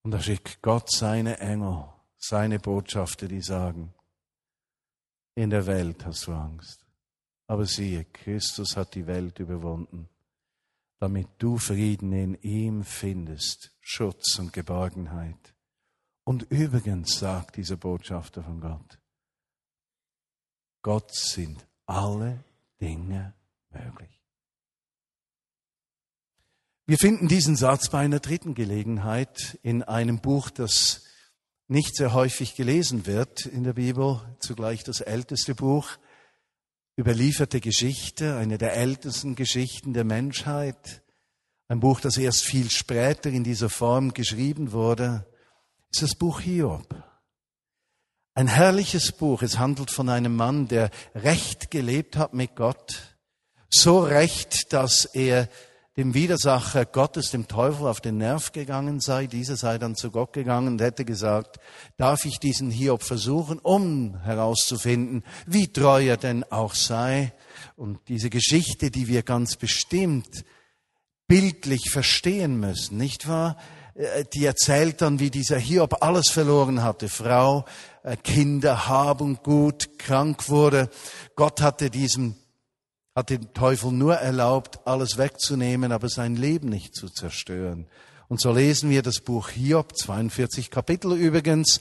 Und 0.03 0.11
da 0.11 0.21
schickt 0.21 0.61
Gott 0.61 0.91
seine 0.91 1.39
Engel, 1.39 1.85
seine 2.19 2.59
Botschafter, 2.59 3.27
die 3.27 3.41
sagen, 3.41 3.95
in 5.35 5.51
der 5.51 5.67
Welt 5.67 6.05
hast 6.05 6.27
du 6.27 6.33
Angst. 6.33 6.84
Aber 7.47 7.67
siehe, 7.67 8.05
Christus 8.05 8.77
hat 8.77 8.95
die 8.95 9.07
Welt 9.07 9.39
überwunden, 9.39 10.09
damit 10.99 11.29
du 11.39 11.59
Frieden 11.59 12.13
in 12.13 12.35
ihm 12.43 12.85
findest, 12.85 13.73
Schutz 13.81 14.39
und 14.39 14.53
Geborgenheit. 14.53 15.55
Und 16.25 16.45
übrigens 16.51 17.19
sagt 17.19 17.57
dieser 17.57 17.77
Botschafter 17.77 18.43
von 18.43 18.61
Gott, 18.61 18.99
Gott 20.83 21.15
sind 21.15 21.67
alle 21.87 22.43
Dinge 22.81 23.35
möglich. 23.71 24.23
Wir 26.87 26.99
finden 26.99 27.29
diesen 27.29 27.57
Satz 27.57 27.89
bei 27.89 28.01
einer 28.01 28.21
dritten 28.21 28.55
Gelegenheit 28.55 29.59
in 29.63 29.83
einem 29.83 30.21
Buch, 30.21 30.51
das 30.51 31.03
nicht 31.67 31.97
sehr 31.97 32.13
häufig 32.13 32.57
gelesen 32.57 33.07
wird 33.07 33.47
in 33.47 33.65
der 33.65 33.73
Bibel, 33.73 34.21
zugleich 34.39 34.85
das 34.85 35.01
älteste 35.01 35.55
Buch, 35.55 35.97
überlieferte 36.99 37.61
Geschichte, 37.61 38.37
eine 38.37 38.59
der 38.59 38.75
ältesten 38.75 39.35
Geschichten 39.35 39.95
der 39.95 40.05
Menschheit, 40.05 41.03
ein 41.69 41.81
Buch, 41.81 42.01
das 42.01 42.17
erst 42.19 42.45
viel 42.45 42.71
später 42.71 43.31
in 43.31 43.43
dieser 43.43 43.71
Form 43.71 44.13
geschrieben 44.13 44.73
wurde, 44.73 45.27
ist 45.91 46.03
das 46.03 46.15
Buch 46.15 46.41
Hiob. 46.41 46.95
Ein 48.35 48.49
herrliches 48.49 49.13
Buch. 49.13 49.43
Es 49.43 49.59
handelt 49.59 49.91
von 49.91 50.09
einem 50.09 50.35
Mann, 50.35 50.69
der 50.69 50.91
recht 51.15 51.71
gelebt 51.71 52.17
hat 52.17 52.35
mit 52.35 52.57
Gott. 52.57 53.17
So 53.71 54.01
recht, 54.01 54.73
dass 54.73 55.05
er 55.05 55.49
dem 55.97 56.15
Widersacher 56.15 56.87
Gottes, 56.87 57.31
dem 57.31 57.47
Teufel, 57.47 57.87
auf 57.87 58.01
den 58.01 58.19
Nerv 58.19 58.51
gegangen 58.53 59.01
sei. 59.01 59.27
Dieser 59.27 59.57
sei 59.57 59.79
dann 59.79 59.95
zu 59.95 60.11
Gott 60.11 60.33
gegangen 60.33 60.75
und 60.75 60.81
hätte 60.81 61.05
gesagt, 61.05 61.59
darf 61.97 62.25
ich 62.25 62.39
diesen 62.41 62.71
Hiob 62.71 63.03
versuchen, 63.03 63.61
um 63.61 64.19
herauszufinden, 64.23 65.23
wie 65.47 65.73
treu 65.73 66.05
er 66.05 66.17
denn 66.17 66.43
auch 66.45 66.75
sei. 66.75 67.33
Und 67.77 68.01
diese 68.09 68.29
Geschichte, 68.29 68.91
die 68.91 69.07
wir 69.07 69.23
ganz 69.23 69.57
bestimmt 69.57 70.45
bildlich 71.29 71.91
verstehen 71.91 72.59
müssen, 72.59 72.97
nicht 72.97 73.29
wahr? 73.29 73.57
Äh, 73.95 74.25
die 74.35 74.45
erzählt 74.45 75.01
dann, 75.01 75.21
wie 75.21 75.31
dieser 75.31 75.59
Hiob 75.59 76.03
alles 76.03 76.29
verloren 76.29 76.83
hatte. 76.83 77.09
Frau, 77.09 77.65
äh, 78.03 78.17
Kinder, 78.17 78.89
Hab 78.89 79.21
und 79.21 79.45
Gut, 79.45 79.99
krank 79.99 80.49
wurde. 80.49 80.91
Gott 81.37 81.61
hatte 81.61 81.91
diesem 81.91 82.35
hat 83.15 83.31
dem 83.31 83.53
Teufel 83.55 83.93
nur 83.93 84.17
erlaubt, 84.17 84.81
alles 84.87 85.19
wegzunehmen, 85.19 85.93
aber 85.93 86.09
sein 86.09 86.35
Leben 86.35 86.69
nicht 86.69 86.95
zu 86.95 87.09
zerstören. 87.09 87.87
Und 88.29 88.41
so 88.41 88.53
lesen 88.53 88.91
wir 88.91 89.03
das 89.03 89.21
Buch 89.21 89.51
Hiob, 89.51 89.97
42 89.97 90.71
Kapitel 90.71 91.13
übrigens, 91.13 91.81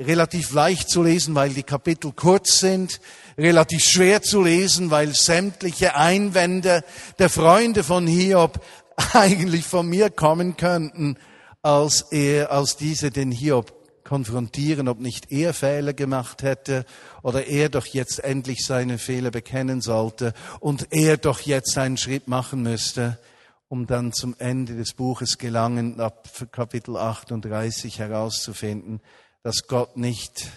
relativ 0.00 0.52
leicht 0.52 0.88
zu 0.88 1.02
lesen, 1.02 1.34
weil 1.34 1.50
die 1.50 1.64
Kapitel 1.64 2.12
kurz 2.12 2.60
sind, 2.60 3.00
relativ 3.36 3.84
schwer 3.84 4.22
zu 4.22 4.42
lesen, 4.42 4.90
weil 4.90 5.14
sämtliche 5.14 5.96
Einwände 5.96 6.84
der 7.18 7.30
Freunde 7.30 7.82
von 7.82 8.06
Hiob 8.06 8.60
eigentlich 9.12 9.66
von 9.66 9.88
mir 9.88 10.10
kommen 10.10 10.56
könnten, 10.56 11.16
als 11.62 12.02
er, 12.12 12.52
als 12.52 12.76
diese 12.76 13.10
den 13.10 13.32
Hiob 13.32 13.79
konfrontieren, 14.10 14.88
ob 14.88 14.98
nicht 14.98 15.30
er 15.30 15.54
Fehler 15.54 15.92
gemacht 15.92 16.42
hätte 16.42 16.84
oder 17.22 17.46
er 17.46 17.68
doch 17.68 17.86
jetzt 17.86 18.18
endlich 18.18 18.66
seine 18.66 18.98
Fehler 18.98 19.30
bekennen 19.30 19.80
sollte 19.80 20.34
und 20.58 20.88
er 20.90 21.16
doch 21.16 21.38
jetzt 21.42 21.78
einen 21.78 21.96
Schritt 21.96 22.26
machen 22.26 22.60
müsste, 22.64 23.20
um 23.68 23.86
dann 23.86 24.12
zum 24.12 24.34
Ende 24.40 24.74
des 24.74 24.94
Buches 24.94 25.38
gelangen, 25.38 26.00
ab 26.00 26.28
Kapitel 26.50 26.96
38 26.96 28.00
herauszufinden, 28.00 29.00
dass 29.44 29.68
Gott 29.68 29.96
nicht 29.96 30.50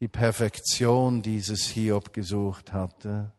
die 0.00 0.08
Perfektion 0.08 1.20
dieses 1.20 1.64
Hiob 1.66 2.14
gesucht 2.14 2.72
hatte, 2.72 3.30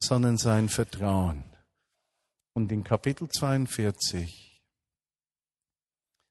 sondern 0.00 0.36
sein 0.36 0.68
Vertrauen. 0.68 1.44
Und 2.52 2.70
in 2.72 2.84
Kapitel 2.84 3.26
42 3.26 4.47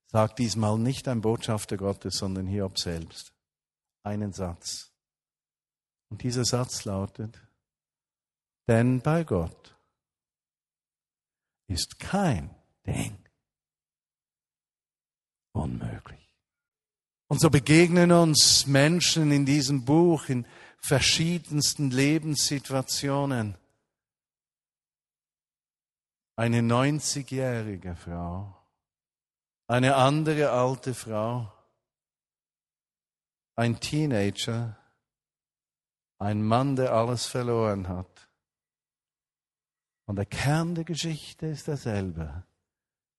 sagt 0.08 0.39
diesmal 0.39 0.78
nicht 0.78 1.08
ein 1.08 1.22
Botschafter 1.22 1.78
Gottes, 1.78 2.17
sondern 2.17 2.48
Hiob 2.48 2.80
selbst. 2.80 3.34
Einen 4.04 4.34
Satz. 4.34 4.91
Und 6.10 6.24
dieser 6.24 6.46
Satz 6.46 6.86
lautet, 6.86 7.41
denn 8.67 9.02
bei 9.02 9.24
Gott 9.24 9.76
ist 11.67 12.00
kein 12.00 12.56
Ding 12.86 13.17
unmöglich. 15.52 16.34
Und 17.28 17.41
so 17.41 17.50
begegnen 17.50 18.12
uns 18.12 18.67
Menschen 18.67 19.32
in 19.32 19.46
diesem 19.46 19.84
Buch 19.84 20.30
in 20.30 20.46
verschiedensten 20.78 21.91
Lebenssituationen. 21.91 23.58
Eine 26.38 26.60
90-jährige 26.60 27.96
Frau, 27.96 28.57
eine 29.67 29.95
andere 29.95 30.51
alte 30.51 30.93
Frau, 30.93 31.51
ein 33.56 33.80
Teenager, 33.80 34.77
ein 36.19 36.41
Mann, 36.41 36.75
der 36.75 36.93
alles 36.93 37.25
verloren 37.25 37.88
hat. 37.88 38.30
Und 40.06 40.15
der 40.15 40.25
Kern 40.25 40.73
der 40.73 40.86
Geschichte 40.86 41.47
ist 41.47 41.67
derselbe. 41.67 42.43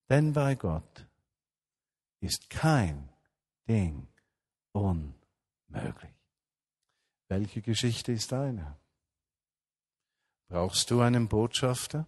Denn 0.08 0.32
bei 0.32 0.54
Gott 0.54 1.06
ist 2.20 2.48
kein 2.48 3.10
Ding 3.68 4.08
unmöglich. 4.72 6.14
Welche 7.28 7.60
Geschichte 7.60 8.12
ist 8.12 8.32
deine? 8.32 8.78
Brauchst 10.48 10.90
du 10.90 11.02
einen 11.02 11.28
Botschafter? 11.28 12.06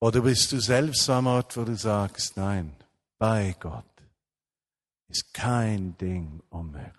Oder 0.00 0.20
bist 0.20 0.52
du 0.52 0.60
selbst 0.60 1.08
am 1.08 1.26
Ort, 1.26 1.56
wo 1.56 1.64
du 1.64 1.76
sagst, 1.76 2.36
nein, 2.36 2.76
bei 3.18 3.56
Gott 3.58 3.84
ist 5.08 5.32
kein 5.32 5.96
Ding 5.96 6.42
unmöglich. 6.50 6.92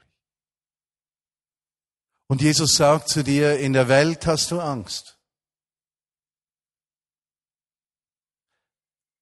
Und 2.27 2.41
Jesus 2.41 2.75
sagt 2.75 3.10
zu 3.10 3.23
dir, 3.23 3.60
in 3.60 3.73
der 3.73 3.88
Welt 3.88 4.25
hast 4.25 4.51
du 4.51 4.60
Angst. 4.60 5.17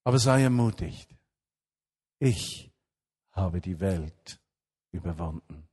Aber 0.03 0.19
sei 0.19 0.43
ermutigt. 0.43 1.09
Ich 2.19 2.71
habe 3.31 3.59
die 3.59 3.79
Welt 3.79 4.39
überwunden, 4.91 5.67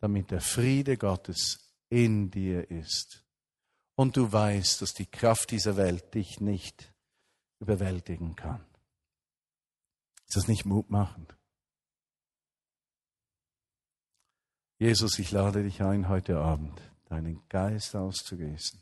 damit 0.00 0.30
der 0.30 0.40
Friede 0.40 0.96
Gottes 0.96 1.74
in 1.90 2.30
dir 2.30 2.70
ist. 2.70 3.27
Und 3.98 4.16
du 4.16 4.30
weißt, 4.30 4.80
dass 4.80 4.94
die 4.94 5.06
Kraft 5.06 5.50
dieser 5.50 5.76
Welt 5.76 6.14
dich 6.14 6.40
nicht 6.40 6.94
überwältigen 7.58 8.36
kann. 8.36 8.64
Ist 10.28 10.36
das 10.36 10.46
nicht 10.46 10.64
mutmachend? 10.64 11.36
Jesus, 14.78 15.18
ich 15.18 15.32
lade 15.32 15.64
dich 15.64 15.82
ein, 15.82 16.08
heute 16.08 16.38
Abend 16.38 16.80
deinen 17.06 17.42
Geist 17.48 17.96
auszugießen 17.96 18.80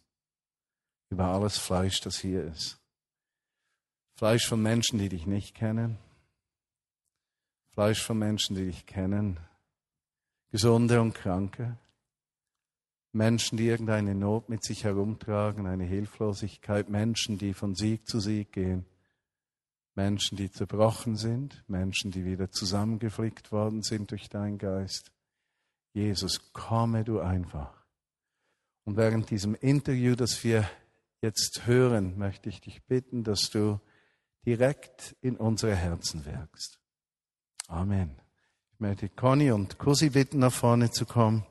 über 1.09 1.29
alles 1.29 1.57
Fleisch, 1.57 2.01
das 2.01 2.19
hier 2.19 2.45
ist. 2.45 2.79
Fleisch 4.17 4.47
von 4.47 4.61
Menschen, 4.61 4.99
die 4.99 5.09
dich 5.09 5.25
nicht 5.25 5.55
kennen. 5.55 5.97
Fleisch 7.73 8.03
von 8.03 8.19
Menschen, 8.19 8.55
die 8.55 8.67
dich 8.67 8.85
kennen. 8.85 9.41
Gesunde 10.51 11.01
und 11.01 11.15
Kranke. 11.15 11.79
Menschen, 13.17 13.57
die 13.57 13.67
irgendeine 13.67 14.15
Not 14.15 14.51
mit 14.51 14.63
sich 14.63 14.85
herumtragen, 14.85 15.67
eine 15.67 15.85
Hilflosigkeit. 15.85 16.91
Menschen, 16.91 17.39
die 17.39 17.55
von 17.55 17.75
Sieg 17.75 18.07
zu 18.07 18.21
Sieg 18.21 18.53
gehen. 18.53 18.85
Menschen, 19.95 20.37
die 20.37 20.51
zerbrochen 20.51 21.17
sind. 21.17 21.65
Menschen, 21.67 22.11
die 22.11 22.27
wieder 22.27 22.51
zusammengeflickt 22.51 23.53
worden 23.53 23.83
sind 23.83 24.11
durch 24.11 24.29
deinen 24.29 24.59
Geist. 24.59 25.13
Jesus, 25.95 26.53
komme 26.53 27.05
du 27.05 27.21
einfach. 27.21 27.87
Und 28.85 28.99
während 28.99 29.31
diesem 29.31 29.55
Interview, 29.55 30.15
das 30.15 30.45
wir 30.45 30.69
jetzt 31.23 31.63
hören, 31.65 32.19
möchte 32.19 32.51
ich 32.51 32.61
dich 32.61 32.85
bitten, 32.85 33.25
dass 33.25 33.49
du 33.49 33.81
direkt 34.45 35.17
in 35.23 35.37
unsere 35.37 35.75
Herzen 35.75 36.27
wirkst. 36.27 36.79
Amen. 37.67 38.21
Ich 38.75 38.81
möchte 38.81 39.09
Conny 39.09 39.53
und 39.53 39.79
Cosi 39.79 40.11
bitten, 40.11 40.41
nach 40.41 40.53
vorne 40.53 40.91
zu 40.91 41.07
kommen. 41.07 41.47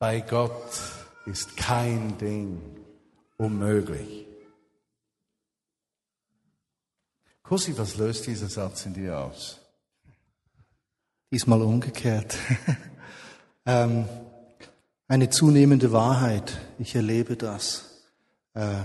Bei 0.00 0.22
Gott 0.22 0.80
ist 1.26 1.58
kein 1.58 2.16
Ding 2.16 2.58
unmöglich. 3.36 4.26
Cosi, 7.42 7.76
was 7.76 7.98
löst 7.98 8.26
dieser 8.26 8.48
Satz 8.48 8.86
in 8.86 8.94
dir 8.94 9.18
aus? 9.18 9.60
Diesmal 11.30 11.60
umgekehrt. 11.60 12.34
ähm, 13.66 14.08
eine 15.06 15.28
zunehmende 15.28 15.92
Wahrheit. 15.92 16.58
Ich 16.78 16.94
erlebe 16.94 17.36
das. 17.36 18.06
Äh, 18.54 18.84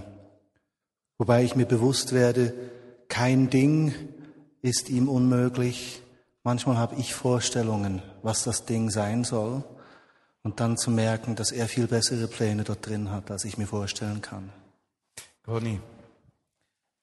wobei 1.17 1.45
ich 1.45 1.55
mir 1.55 1.65
bewusst 1.65 2.11
werde, 2.11 2.53
kein 3.07 3.49
Ding 3.49 3.93
ist 4.61 4.89
ihm 4.89 5.07
unmöglich. 5.07 6.01
Manchmal 6.43 6.77
habe 6.77 6.95
ich 6.95 7.13
Vorstellungen, 7.13 8.01
was 8.21 8.43
das 8.43 8.65
Ding 8.65 8.89
sein 8.89 9.23
soll. 9.23 9.63
Und 10.45 10.59
dann 10.59 10.77
zu 10.77 10.91
merken, 10.91 11.35
dass 11.35 11.51
er 11.51 11.67
viel 11.67 11.87
bessere 11.87 12.27
Pläne 12.27 12.63
dort 12.63 12.85
drin 12.85 13.09
hat, 13.09 13.31
als 13.31 13.45
ich 13.45 13.57
mir 13.57 13.65
vorstellen 13.65 14.21
kann. 14.21 14.51
Conny, 15.43 15.81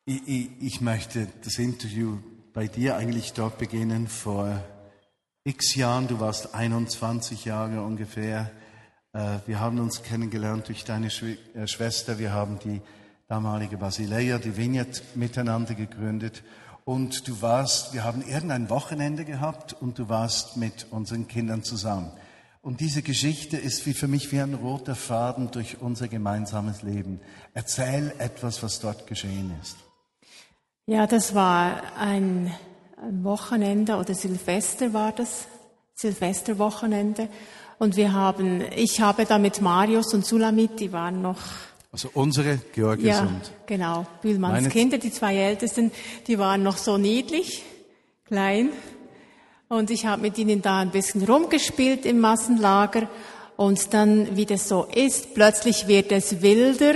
ich, 0.05 0.29
ich, 0.29 0.51
ich 0.61 0.81
möchte 0.81 1.27
das 1.43 1.59
Interview 1.59 2.19
bei 2.53 2.69
dir 2.69 2.95
eigentlich 2.95 3.33
dort 3.33 3.59
beginnen 3.59 4.07
vor 4.07 4.63
x 5.43 5.75
Jahren, 5.75 6.07
du 6.07 6.21
warst 6.21 6.55
21 6.55 7.45
Jahre 7.45 7.83
ungefähr. 7.83 8.53
Äh, 9.13 9.39
wir 9.47 9.59
haben 9.59 9.81
uns 9.81 10.05
kennengelernt 10.05 10.69
durch 10.69 10.85
deine 10.85 11.09
äh, 11.09 11.67
Schwester. 11.67 12.21
Wir 12.21 12.33
haben 12.33 12.61
die 12.61 12.81
damalige 13.27 13.77
Basileia, 13.77 14.39
die 14.39 14.57
Vignette, 14.57 15.03
miteinander 15.17 15.75
gegründet. 15.75 16.45
Und 16.85 17.27
du 17.27 17.43
warst, 17.43 17.93
wir 17.93 18.05
haben 18.05 18.23
irgendein 18.23 18.71
Wochenende 18.71 19.25
gehabt 19.25 19.73
und 19.73 19.99
du 19.99 20.09
warst 20.09 20.57
mit 20.57 20.87
unseren 20.93 21.27
Kindern 21.27 21.65
zusammen. 21.65 22.13
Und 22.63 22.81
diese 22.81 23.03
Geschichte 23.03 23.57
ist 23.57 23.85
wie 23.87 23.93
für 23.93 24.09
mich 24.09 24.33
wie 24.33 24.41
ein 24.41 24.55
roter 24.55 24.95
Faden 24.95 25.51
durch 25.51 25.83
unser 25.83 26.09
gemeinsames 26.09 26.83
Leben. 26.83 27.21
Erzähl 27.53 28.15
etwas, 28.19 28.63
was 28.63 28.81
dort 28.81 29.07
geschehen 29.07 29.53
ist. 29.61 29.77
Ja, 30.87 31.07
das 31.07 31.35
war 31.35 31.97
ein 31.99 32.53
ein 33.03 33.25
Wochenende 33.25 33.97
oder 33.97 34.15
Silvester 34.15 34.93
war 34.93 35.13
das, 35.13 35.47
Silvesterwochenende. 35.95 37.29
Und 37.79 37.97
wir 37.97 38.13
haben, 38.13 38.63
ich 38.77 39.01
habe 39.01 39.25
da 39.25 39.39
mit 39.39 39.61
Marius 39.61 40.15
und 40.15 40.25
Sulamit, 40.25 40.79
die 40.79 40.93
waren 40.93 41.21
noch. 41.21 41.39
Also 41.91 42.11
unsere 42.15 42.59
Georgis 42.73 43.07
ja, 43.07 43.21
und. 43.23 43.53
Genau, 43.67 44.07
Bühlmanns 44.23 44.69
Kinder, 44.69 44.99
die 44.99 45.11
zwei 45.11 45.37
Ältesten, 45.37 45.91
die 46.27 46.39
waren 46.39 46.63
noch 46.63 46.77
so 46.77 46.97
niedlich, 46.97 47.63
klein. 48.25 48.71
Und 49.73 49.91
ich 49.91 50.05
habe 50.05 50.21
mit 50.21 50.37
ihnen 50.37 50.61
da 50.61 50.81
ein 50.81 50.91
bisschen 50.91 51.25
rumgespielt 51.25 52.05
im 52.05 52.21
Massenlager. 52.21 53.09
Und 53.57 53.95
dann, 53.95 54.37
wie 54.37 54.45
das 54.45 54.69
so 54.69 54.85
ist, 54.85 55.33
plötzlich 55.33 55.87
wird 55.87 56.13
es 56.13 56.43
wilder 56.43 56.95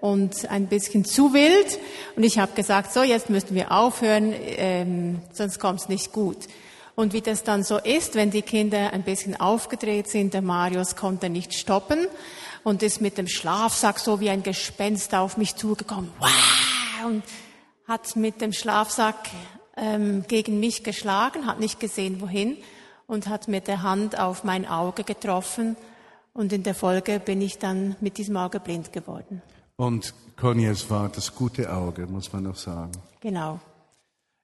und 0.00 0.50
ein 0.50 0.66
bisschen 0.66 1.04
zu 1.04 1.32
wild. 1.32 1.78
Und 2.16 2.24
ich 2.24 2.40
habe 2.40 2.56
gesagt, 2.56 2.92
so, 2.92 3.04
jetzt 3.04 3.30
müssen 3.30 3.54
wir 3.54 3.70
aufhören, 3.70 4.34
ähm, 4.36 5.20
sonst 5.32 5.60
kommt 5.60 5.78
es 5.78 5.88
nicht 5.88 6.12
gut. 6.12 6.38
Und 6.96 7.12
wie 7.12 7.20
das 7.20 7.44
dann 7.44 7.62
so 7.62 7.78
ist, 7.78 8.16
wenn 8.16 8.32
die 8.32 8.42
Kinder 8.42 8.92
ein 8.92 9.04
bisschen 9.04 9.38
aufgedreht 9.38 10.08
sind, 10.08 10.34
der 10.34 10.42
Marius 10.42 10.96
konnte 10.96 11.30
nicht 11.30 11.54
stoppen 11.54 12.08
und 12.64 12.82
ist 12.82 13.00
mit 13.00 13.16
dem 13.16 13.28
Schlafsack 13.28 14.00
so 14.00 14.18
wie 14.18 14.30
ein 14.30 14.42
Gespenst 14.42 15.14
auf 15.14 15.36
mich 15.36 15.54
zugekommen. 15.54 16.10
Wow! 16.18 16.30
Und 17.06 17.22
hat 17.86 18.16
mit 18.16 18.40
dem 18.40 18.52
Schlafsack 18.52 19.28
ähm, 19.80 20.24
gegen 20.28 20.60
mich 20.60 20.84
geschlagen, 20.84 21.46
hat 21.46 21.60
nicht 21.60 21.80
gesehen, 21.80 22.20
wohin 22.20 22.56
und 23.06 23.28
hat 23.28 23.48
mit 23.48 23.66
der 23.68 23.82
Hand 23.82 24.18
auf 24.18 24.44
mein 24.44 24.66
Auge 24.66 25.04
getroffen. 25.04 25.76
Und 26.32 26.52
in 26.52 26.62
der 26.62 26.74
Folge 26.74 27.20
bin 27.20 27.40
ich 27.40 27.58
dann 27.58 27.96
mit 28.00 28.18
diesem 28.18 28.36
Auge 28.36 28.60
blind 28.60 28.92
geworden. 28.92 29.42
Und 29.76 30.14
Conny, 30.36 30.68
war 30.88 31.08
das 31.08 31.34
gute 31.34 31.72
Auge, 31.72 32.06
muss 32.06 32.32
man 32.32 32.44
noch 32.44 32.56
sagen. 32.56 32.92
Genau. 33.20 33.60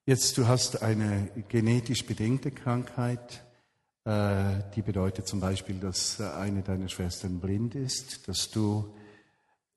Jetzt, 0.07 0.37
du 0.38 0.47
hast 0.47 0.83
eine 0.83 1.29
genetisch 1.49 2.05
bedingte 2.05 2.51
Krankheit, 2.51 3.44
äh, 4.05 4.62
die 4.75 4.83
bedeutet 4.83 5.27
zum 5.27 5.40
Beispiel, 5.40 5.77
dass 5.77 6.20
eine 6.20 6.62
deiner 6.62 6.88
Schwestern 6.88 7.40
blind 7.40 7.75
ist, 7.75 8.29
dass 8.29 8.51
du 8.51 8.92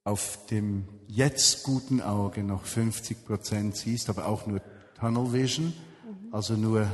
auf 0.04 0.46
dem 0.50 0.88
jetzt 1.08 1.64
guten 1.64 2.02
Auge 2.02 2.44
noch 2.44 2.66
50 2.66 3.26
Prozent 3.26 3.76
siehst, 3.78 4.10
aber 4.10 4.26
auch 4.26 4.46
nur 4.46 4.62
Tunnel 5.00 5.32
Vision, 5.32 5.74
also 6.32 6.54
nur 6.54 6.88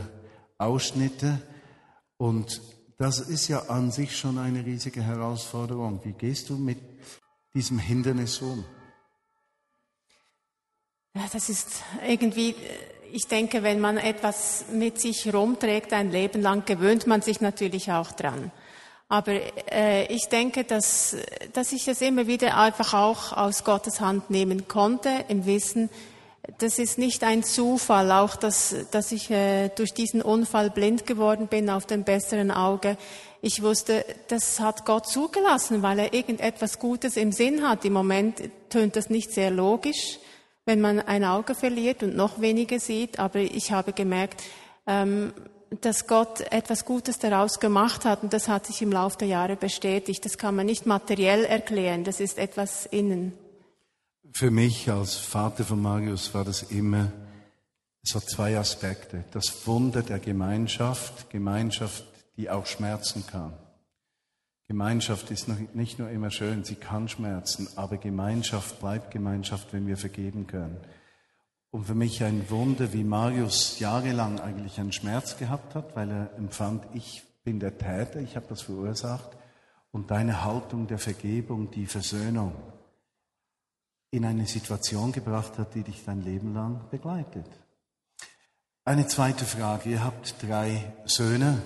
Ausschnitte. 0.58 1.42
Und 2.18 2.62
das 2.98 3.20
ist 3.20 3.48
ja 3.48 3.60
an 3.68 3.92
sich 3.92 4.18
schon 4.18 4.38
eine 4.38 4.66
riesige 4.66 5.02
Herausforderung. 5.02 6.00
Wie 6.04 6.14
gehst 6.14 6.50
du 6.50 6.58
mit 6.58 6.80
diesem 7.54 7.80
Hindernis 7.80 8.42
um? 8.42 8.66
Ja, 11.16 11.24
das 11.32 11.50
ist 11.50 11.84
irgendwie, 12.08 12.56
ich 13.12 13.28
denke, 13.28 13.62
wenn 13.62 13.80
man 13.80 13.98
etwas 13.98 14.66
mit 14.72 15.00
sich 15.00 15.32
rumträgt 15.32 15.94
ein 15.94 16.12
Leben 16.12 16.42
lang, 16.42 16.66
gewöhnt 16.66 17.06
man 17.08 17.22
sich 17.22 17.40
natürlich 17.40 17.92
auch 17.92 18.12
dran. 18.12 18.52
Aber 19.10 19.34
äh, 19.72 20.08
ich 20.08 20.28
denke, 20.30 20.64
dass, 20.64 21.16
dass 21.54 21.72
ich 21.72 21.88
es 21.88 22.02
immer 22.02 22.26
wieder 22.26 22.58
einfach 22.58 22.96
auch 22.96 23.32
aus 23.32 23.64
Gottes 23.64 24.02
Hand 24.02 24.32
nehmen 24.32 24.68
konnte, 24.68 25.26
im 25.28 25.46
Wissen, 25.46 25.90
das 26.58 26.78
ist 26.78 26.98
nicht 26.98 27.24
ein 27.24 27.44
Zufall, 27.44 28.12
auch 28.12 28.36
dass, 28.36 28.76
dass 28.92 29.12
ich 29.12 29.32
äh, 29.32 29.70
durch 29.70 29.94
diesen 29.94 30.22
Unfall 30.22 30.70
blind 30.70 31.06
geworden 31.06 31.48
bin 31.48 31.70
auf 31.70 31.86
dem 31.86 32.04
besseren 32.04 32.52
Auge. 32.52 32.98
Ich 33.42 33.62
wusste, 33.62 34.06
das 34.28 34.60
hat 34.60 34.86
Gott 34.86 35.08
zugelassen, 35.08 35.82
weil 35.82 36.00
er 36.00 36.14
irgendetwas 36.14 36.80
Gutes 36.80 37.18
im 37.18 37.32
Sinn 37.32 37.68
hat. 37.68 37.86
Im 37.86 37.94
Moment 37.94 38.42
tönt 38.70 38.96
das 38.96 39.10
nicht 39.10 39.32
sehr 39.32 39.52
logisch, 39.52 40.20
wenn 40.66 40.82
man 40.82 41.00
ein 41.00 41.24
Auge 41.24 41.56
verliert 41.56 42.04
und 42.04 42.16
noch 42.16 42.42
weniger 42.42 42.80
sieht, 42.80 43.20
aber 43.20 43.40
ich 43.40 43.72
habe 43.72 43.94
gemerkt, 43.94 44.44
ähm, 44.86 45.34
dass 45.82 46.08
Gott 46.08 46.42
etwas 46.52 46.86
Gutes 46.86 47.20
daraus 47.20 47.60
gemacht 47.60 48.06
hat 48.06 48.22
und 48.22 48.34
das 48.34 48.48
hat 48.48 48.66
sich 48.66 48.82
im 48.82 48.92
Laufe 48.92 49.18
der 49.18 49.28
Jahre 49.28 49.56
bestätigt. 49.56 50.24
Das 50.24 50.38
kann 50.38 50.56
man 50.56 50.66
nicht 50.66 50.86
materiell 50.86 51.46
erklären, 51.46 52.04
das 52.04 52.20
ist 52.20 52.38
etwas 52.38 52.86
innen. 52.86 53.34
Für 54.36 54.50
mich 54.50 54.90
als 54.90 55.16
Vater 55.16 55.64
von 55.64 55.80
Marius 55.80 56.34
war 56.34 56.44
das 56.44 56.64
immer 56.64 57.12
so 58.02 58.20
zwei 58.20 58.58
Aspekte. 58.58 59.26
Das 59.30 59.68
Wunder 59.68 60.02
der 60.02 60.18
Gemeinschaft, 60.18 61.30
Gemeinschaft, 61.30 62.04
die 62.36 62.50
auch 62.50 62.66
schmerzen 62.66 63.28
kann. 63.28 63.54
Gemeinschaft 64.68 65.30
ist 65.30 65.48
nicht 65.76 66.00
nur 66.00 66.10
immer 66.10 66.32
schön, 66.32 66.64
sie 66.64 66.74
kann 66.74 67.08
schmerzen, 67.10 67.68
aber 67.76 67.98
Gemeinschaft 67.98 68.80
bleibt 68.80 69.12
Gemeinschaft, 69.12 69.72
wenn 69.72 69.86
wir 69.86 69.98
vergeben 69.98 70.48
können. 70.48 70.78
Und 71.70 71.86
für 71.86 71.96
mich 71.96 72.24
ein 72.24 72.50
Wunder, 72.50 72.92
wie 72.92 73.04
Marius 73.04 73.78
jahrelang 73.78 74.40
eigentlich 74.40 74.80
einen 74.80 74.94
Schmerz 74.94 75.38
gehabt 75.38 75.76
hat, 75.76 75.96
weil 75.96 76.10
er 76.10 76.36
empfand, 76.38 76.84
ich 76.96 77.22
bin 77.44 77.60
der 77.60 77.78
Täter, 77.78 78.20
ich 78.20 78.36
habe 78.36 78.48
das 78.50 78.64
verursacht. 78.64 79.30
Und 79.92 80.10
deine 80.10 80.44
Haltung 80.44 80.88
der 80.88 80.98
Vergebung, 80.98 81.70
die 81.70 81.86
Versöhnung, 81.86 82.54
in 84.14 84.26
eine 84.26 84.46
Situation 84.46 85.12
gebracht 85.12 85.58
hat, 85.58 85.74
die 85.74 85.82
dich 85.82 86.06
dein 86.06 86.22
Leben 86.22 86.54
lang 86.54 86.82
begleitet. 86.92 87.48
Eine 88.86 89.08
zweite 89.08 89.44
Frage. 89.44 89.90
Ihr 89.90 90.04
habt 90.04 90.36
drei 90.48 90.94
Söhne 91.06 91.60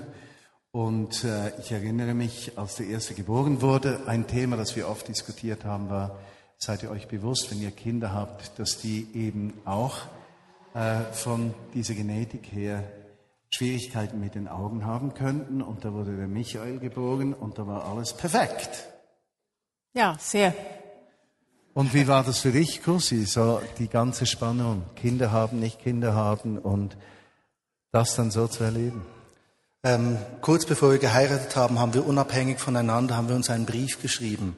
und 0.72 1.26
äh, 1.26 1.52
ich 1.60 1.74
erinnere 1.74 2.14
mich, 2.14 2.58
als 2.58 2.76
der 2.76 2.88
erste 2.88 3.16
geboren 3.16 3.62
wurde, 3.62 4.08
ein 4.08 4.28
Thema, 4.28 4.56
das 4.56 4.78
wir 4.78 4.88
oft 4.88 5.10
diskutiert 5.10 5.66
haben, 5.66 5.90
war, 5.90 6.20
seid 6.58 6.84
ihr 6.84 6.90
euch 6.90 7.10
bewusst, 7.10 7.52
wenn 7.52 7.62
ihr 7.62 7.72
Kinder 7.72 8.14
habt, 8.14 8.58
dass 8.58 8.78
die 8.78 9.10
eben 9.14 9.54
auch 9.66 9.98
äh, 10.74 11.02
von 11.12 11.54
dieser 11.74 11.96
Genetik 11.96 12.50
her 12.54 12.82
Schwierigkeiten 13.50 14.22
mit 14.22 14.36
den 14.36 14.48
Augen 14.48 14.86
haben 14.86 15.14
könnten. 15.14 15.62
Und 15.62 15.84
da 15.84 15.92
wurde 15.92 16.16
der 16.16 16.28
Michael 16.30 16.80
geboren 16.80 17.34
und 17.34 17.58
da 17.58 17.68
war 17.68 17.86
alles 17.86 18.14
perfekt. 18.14 18.88
Ja, 19.94 20.16
sehr. 20.18 20.54
Und 21.78 21.94
wie 21.94 22.08
war 22.08 22.24
das 22.24 22.40
für 22.40 22.52
dich, 22.52 22.82
Kursi? 22.82 23.26
So 23.26 23.62
die 23.78 23.88
ganze 23.88 24.26
Spannung, 24.26 24.82
Kinder 24.96 25.32
haben, 25.32 25.60
nicht 25.60 25.80
Kinder 25.80 26.16
haben 26.16 26.58
und 26.58 26.98
das 27.92 28.16
dann 28.16 28.32
so 28.32 28.48
zu 28.48 28.64
erleben? 28.64 29.06
Ähm, 29.84 30.18
kurz 30.42 30.66
bevor 30.66 30.90
wir 30.90 30.98
geheiratet 30.98 31.56
haben, 31.56 31.78
haben 31.78 31.94
wir 31.94 32.08
unabhängig 32.08 32.58
voneinander, 32.58 33.16
haben 33.16 33.30
wir 33.30 33.36
uns 33.36 33.52
einen 33.52 33.68
Brief 33.68 34.02
geschrieben. 34.02 34.56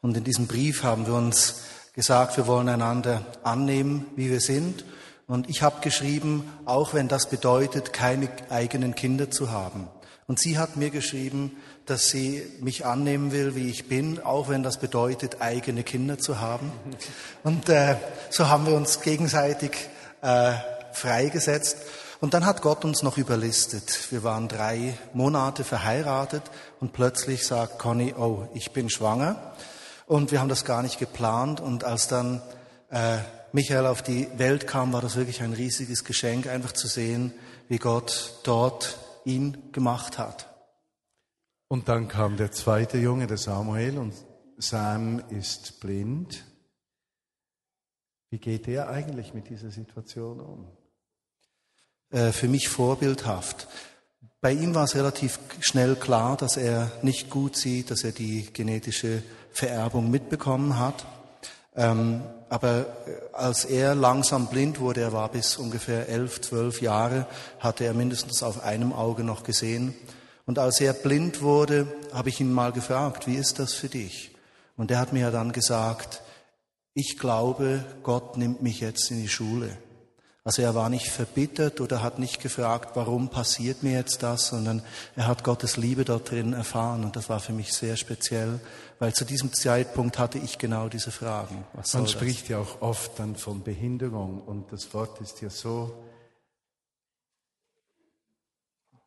Und 0.00 0.16
in 0.16 0.24
diesem 0.24 0.46
Brief 0.46 0.84
haben 0.84 1.06
wir 1.06 1.12
uns 1.12 1.64
gesagt, 1.92 2.38
wir 2.38 2.46
wollen 2.46 2.70
einander 2.70 3.20
annehmen, 3.42 4.06
wie 4.16 4.30
wir 4.30 4.40
sind. 4.40 4.86
Und 5.26 5.50
ich 5.50 5.60
habe 5.60 5.82
geschrieben, 5.82 6.50
auch 6.64 6.94
wenn 6.94 7.08
das 7.08 7.28
bedeutet, 7.28 7.92
keine 7.92 8.30
eigenen 8.48 8.94
Kinder 8.94 9.30
zu 9.30 9.50
haben. 9.50 9.86
Und 10.26 10.38
sie 10.38 10.56
hat 10.56 10.76
mir 10.76 10.88
geschrieben, 10.88 11.58
dass 11.86 12.08
sie 12.08 12.42
mich 12.60 12.86
annehmen 12.86 13.32
will, 13.32 13.54
wie 13.54 13.68
ich 13.68 13.88
bin, 13.88 14.20
auch 14.22 14.48
wenn 14.48 14.62
das 14.62 14.78
bedeutet, 14.78 15.40
eigene 15.40 15.82
Kinder 15.82 16.18
zu 16.18 16.40
haben. 16.40 16.72
Und 17.42 17.68
äh, 17.68 17.96
so 18.30 18.48
haben 18.48 18.66
wir 18.66 18.74
uns 18.74 19.00
gegenseitig 19.00 19.72
äh, 20.22 20.52
freigesetzt. 20.92 21.76
Und 22.20 22.32
dann 22.32 22.46
hat 22.46 22.62
Gott 22.62 22.84
uns 22.84 23.02
noch 23.02 23.18
überlistet. 23.18 24.10
Wir 24.10 24.22
waren 24.22 24.48
drei 24.48 24.96
Monate 25.12 25.62
verheiratet 25.62 26.42
und 26.80 26.94
plötzlich 26.94 27.46
sagt 27.46 27.78
Conny, 27.78 28.14
oh, 28.16 28.48
ich 28.54 28.72
bin 28.72 28.88
schwanger. 28.88 29.52
Und 30.06 30.32
wir 30.32 30.40
haben 30.40 30.48
das 30.48 30.64
gar 30.64 30.82
nicht 30.82 30.98
geplant. 30.98 31.60
Und 31.60 31.84
als 31.84 32.08
dann 32.08 32.40
äh, 32.90 33.18
Michael 33.52 33.86
auf 33.86 34.00
die 34.00 34.28
Welt 34.38 34.66
kam, 34.66 34.92
war 34.94 35.02
das 35.02 35.16
wirklich 35.16 35.42
ein 35.42 35.52
riesiges 35.52 36.04
Geschenk, 36.04 36.46
einfach 36.46 36.72
zu 36.72 36.88
sehen, 36.88 37.34
wie 37.68 37.78
Gott 37.78 38.40
dort 38.42 38.98
ihn 39.24 39.58
gemacht 39.72 40.16
hat. 40.16 40.53
Und 41.68 41.88
dann 41.88 42.08
kam 42.08 42.36
der 42.36 42.52
zweite 42.52 42.98
Junge, 42.98 43.26
der 43.26 43.38
Samuel, 43.38 43.98
und 43.98 44.14
Sam 44.58 45.22
ist 45.30 45.80
blind. 45.80 46.44
Wie 48.30 48.38
geht 48.38 48.68
er 48.68 48.88
eigentlich 48.88 49.34
mit 49.34 49.48
dieser 49.48 49.70
Situation 49.70 50.40
um? 50.40 50.68
Äh, 52.10 52.32
für 52.32 52.48
mich 52.48 52.68
vorbildhaft. 52.68 53.68
Bei 54.40 54.52
ihm 54.52 54.74
war 54.74 54.84
es 54.84 54.94
relativ 54.94 55.38
schnell 55.60 55.96
klar, 55.96 56.36
dass 56.36 56.56
er 56.56 56.92
nicht 57.02 57.30
gut 57.30 57.56
sieht, 57.56 57.90
dass 57.90 58.04
er 58.04 58.12
die 58.12 58.52
genetische 58.52 59.22
Vererbung 59.52 60.10
mitbekommen 60.10 60.78
hat. 60.78 61.06
Ähm, 61.74 62.22
aber 62.50 62.80
äh, 62.80 62.84
als 63.32 63.64
er 63.64 63.94
langsam 63.94 64.48
blind 64.48 64.80
wurde, 64.80 65.00
er 65.00 65.12
war 65.12 65.28
bis 65.30 65.56
ungefähr 65.56 66.08
elf, 66.08 66.40
zwölf 66.40 66.80
Jahre, 66.80 67.26
hatte 67.58 67.84
er 67.84 67.94
mindestens 67.94 68.42
auf 68.42 68.62
einem 68.62 68.92
Auge 68.92 69.24
noch 69.24 69.42
gesehen. 69.42 69.94
Und 70.46 70.58
als 70.58 70.80
er 70.80 70.92
blind 70.92 71.42
wurde, 71.42 71.86
habe 72.12 72.28
ich 72.28 72.40
ihn 72.40 72.52
mal 72.52 72.72
gefragt, 72.72 73.26
wie 73.26 73.36
ist 73.36 73.58
das 73.58 73.72
für 73.72 73.88
dich? 73.88 74.34
Und 74.76 74.90
er 74.90 74.98
hat 74.98 75.12
mir 75.12 75.30
dann 75.30 75.52
gesagt, 75.52 76.22
ich 76.92 77.18
glaube, 77.18 77.84
Gott 78.02 78.36
nimmt 78.36 78.62
mich 78.62 78.80
jetzt 78.80 79.10
in 79.10 79.20
die 79.22 79.28
Schule. 79.28 79.76
Also 80.46 80.60
er 80.60 80.74
war 80.74 80.90
nicht 80.90 81.08
verbittert 81.08 81.80
oder 81.80 82.02
hat 82.02 82.18
nicht 82.18 82.42
gefragt, 82.42 82.90
warum 82.96 83.30
passiert 83.30 83.82
mir 83.82 83.92
jetzt 83.92 84.22
das, 84.22 84.48
sondern 84.48 84.82
er 85.16 85.26
hat 85.26 85.42
Gottes 85.42 85.78
Liebe 85.78 86.04
dort 86.04 86.30
drin 86.30 86.52
erfahren 86.52 87.02
und 87.02 87.16
das 87.16 87.30
war 87.30 87.40
für 87.40 87.54
mich 87.54 87.72
sehr 87.72 87.96
speziell, 87.96 88.60
weil 88.98 89.14
zu 89.14 89.24
diesem 89.24 89.54
Zeitpunkt 89.54 90.18
hatte 90.18 90.36
ich 90.36 90.58
genau 90.58 90.88
diese 90.90 91.10
Fragen. 91.10 91.64
Man 91.94 92.06
spricht 92.06 92.42
das? 92.42 92.48
ja 92.50 92.58
auch 92.58 92.82
oft 92.82 93.18
dann 93.18 93.36
von 93.36 93.62
Behinderung 93.62 94.42
und 94.42 94.70
das 94.70 94.92
Wort 94.92 95.18
ist 95.22 95.40
ja 95.40 95.48
so 95.48 95.94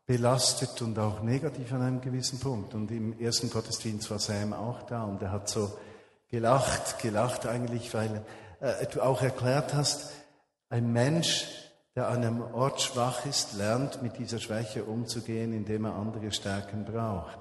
belastet 0.08 0.82
und 0.82 0.98
auch 0.98 1.22
negativ 1.22 1.72
an 1.74 1.82
einem 1.82 2.02
gewissen 2.02 2.40
Punkt. 2.40 2.74
Und 2.74 2.90
im 2.92 3.20
ersten 3.20 3.50
Gottesdienst 3.50 4.10
war 4.10 4.20
Sam 4.20 4.54
auch 4.54 4.84
da 4.84 5.04
und 5.04 5.22
er 5.22 5.32
hat 5.32 5.50
so 5.50 5.78
gelacht, 6.30 7.00
gelacht 7.00 7.46
eigentlich, 7.46 7.94
weil 7.94 8.26
äh, 8.62 8.88
du 8.88 9.02
auch 9.02 9.22
erklärt 9.22 9.74
hast, 9.74 10.12
ein 10.70 10.92
Mensch, 10.92 11.48
der 11.96 12.08
an 12.08 12.24
einem 12.24 12.42
Ort 12.42 12.82
schwach 12.82 13.26
ist, 13.26 13.58
lernt 13.58 14.02
mit 14.02 14.18
dieser 14.18 14.40
Schwäche 14.40 14.86
umzugehen, 14.86 15.52
indem 15.54 15.86
er 15.86 15.96
andere 15.96 16.32
Stärken 16.32 16.86
braucht. 16.86 17.40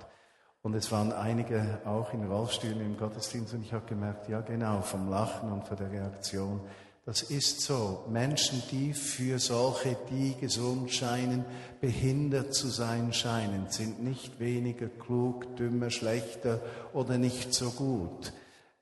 Und 0.62 0.74
es 0.74 0.90
waren 0.90 1.12
einige 1.12 1.80
auch 1.84 2.12
in 2.12 2.24
Rollstühlen 2.24 2.80
im 2.80 2.96
Gottesdienst 2.96 3.54
und 3.54 3.62
ich 3.62 3.72
habe 3.72 3.86
gemerkt, 3.86 4.28
ja 4.28 4.40
genau, 4.40 4.80
vom 4.80 5.08
Lachen 5.08 5.52
und 5.52 5.68
von 5.68 5.76
der 5.76 5.92
Reaktion. 5.92 6.60
Das 7.06 7.22
ist 7.22 7.60
so. 7.60 8.04
Menschen, 8.08 8.64
die 8.72 8.92
für 8.92 9.38
solche, 9.38 9.96
die 10.10 10.34
gesund 10.40 10.90
scheinen, 10.92 11.44
behindert 11.80 12.52
zu 12.52 12.66
sein 12.66 13.12
scheinen, 13.12 13.70
sind 13.70 14.02
nicht 14.02 14.40
weniger 14.40 14.88
klug, 14.88 15.54
dümmer, 15.54 15.90
schlechter 15.90 16.60
oder 16.92 17.16
nicht 17.16 17.54
so 17.54 17.70
gut. 17.70 18.32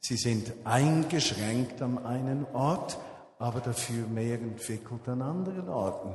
Sie 0.00 0.16
sind 0.16 0.54
eingeschränkt 0.64 1.82
am 1.82 1.98
einen 1.98 2.46
Ort, 2.54 2.96
aber 3.38 3.60
dafür 3.60 4.06
mehr 4.06 4.40
entwickelt 4.40 5.06
an 5.06 5.20
anderen 5.20 5.68
Orten. 5.68 6.14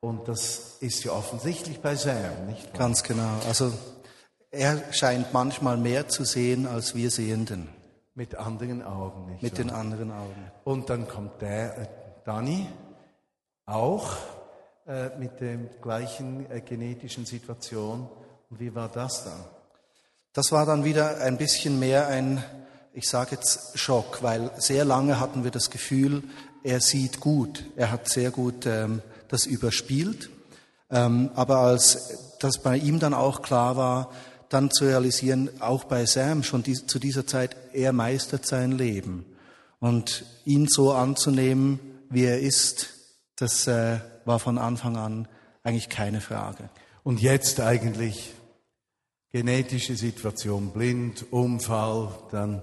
Und 0.00 0.28
das 0.28 0.76
ist 0.80 1.02
ja 1.04 1.12
offensichtlich 1.12 1.80
bei 1.80 1.96
Sam, 1.96 2.46
nicht 2.46 2.66
wahr? 2.72 2.78
Ganz 2.78 3.02
genau. 3.02 3.40
Also 3.46 3.72
er 4.50 4.92
scheint 4.92 5.32
manchmal 5.32 5.78
mehr 5.78 6.08
zu 6.08 6.24
sehen 6.24 6.66
als 6.66 6.94
wir 6.94 7.10
Sehenden. 7.10 7.77
Mit 8.18 8.34
anderen 8.34 8.82
Augen, 8.82 9.26
nicht 9.26 9.44
Mit 9.44 9.52
wahr? 9.52 9.58
den 9.58 9.70
anderen 9.70 10.10
Augen. 10.10 10.50
Und 10.64 10.90
dann 10.90 11.06
kommt 11.06 11.40
der 11.40 11.78
äh, 11.78 11.86
Dani 12.24 12.66
auch 13.64 14.16
äh, 14.88 15.16
mit 15.16 15.40
der 15.40 15.56
gleichen 15.80 16.50
äh, 16.50 16.60
genetischen 16.60 17.26
Situation. 17.26 18.08
Und 18.50 18.58
wie 18.58 18.74
war 18.74 18.88
das 18.88 19.22
dann? 19.22 19.44
Das 20.32 20.50
war 20.50 20.66
dann 20.66 20.82
wieder 20.82 21.18
ein 21.20 21.38
bisschen 21.38 21.78
mehr 21.78 22.08
ein, 22.08 22.42
ich 22.92 23.08
sage 23.08 23.36
jetzt 23.36 23.78
Schock, 23.78 24.20
weil 24.20 24.50
sehr 24.56 24.84
lange 24.84 25.20
hatten 25.20 25.44
wir 25.44 25.52
das 25.52 25.70
Gefühl, 25.70 26.24
er 26.64 26.80
sieht 26.80 27.20
gut, 27.20 27.66
er 27.76 27.92
hat 27.92 28.08
sehr 28.08 28.32
gut 28.32 28.66
ähm, 28.66 29.00
das 29.28 29.46
überspielt. 29.46 30.28
Ähm, 30.90 31.30
aber 31.36 31.58
als 31.58 32.34
das 32.40 32.58
bei 32.58 32.78
ihm 32.78 32.98
dann 32.98 33.14
auch 33.14 33.42
klar 33.42 33.76
war, 33.76 34.10
dann 34.48 34.70
zu 34.70 34.84
realisieren, 34.84 35.50
auch 35.60 35.84
bei 35.84 36.06
Sam 36.06 36.42
schon 36.42 36.62
die, 36.62 36.74
zu 36.74 36.98
dieser 36.98 37.26
Zeit, 37.26 37.56
er 37.72 37.92
meistert 37.92 38.46
sein 38.46 38.72
Leben. 38.72 39.24
Und 39.80 40.24
ihn 40.44 40.66
so 40.68 40.92
anzunehmen, 40.92 41.78
wie 42.10 42.24
er 42.24 42.40
ist, 42.40 42.88
das 43.36 43.66
äh, 43.66 44.00
war 44.24 44.38
von 44.38 44.58
Anfang 44.58 44.96
an 44.96 45.28
eigentlich 45.62 45.88
keine 45.88 46.20
Frage. 46.20 46.70
Und 47.04 47.20
jetzt 47.20 47.60
eigentlich 47.60 48.32
genetische 49.30 49.94
Situation, 49.94 50.72
blind, 50.72 51.26
Unfall, 51.30 52.10
dann 52.30 52.62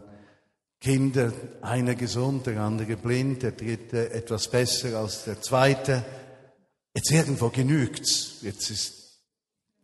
Kinder, 0.82 1.32
einer 1.62 1.96
gesund, 1.96 2.46
der 2.48 2.60
andere 2.62 2.98
blind, 2.98 3.44
der 3.44 3.52
dritte 3.52 4.12
etwas 4.12 4.50
besser 4.50 5.00
als 5.00 5.24
der 5.24 5.42
zweite. 5.42 6.04
Jetzt 6.94 7.12
irgendwo 7.12 7.50
genügt's. 7.50 8.38
Jetzt 8.42 8.70
ist, 8.70 9.05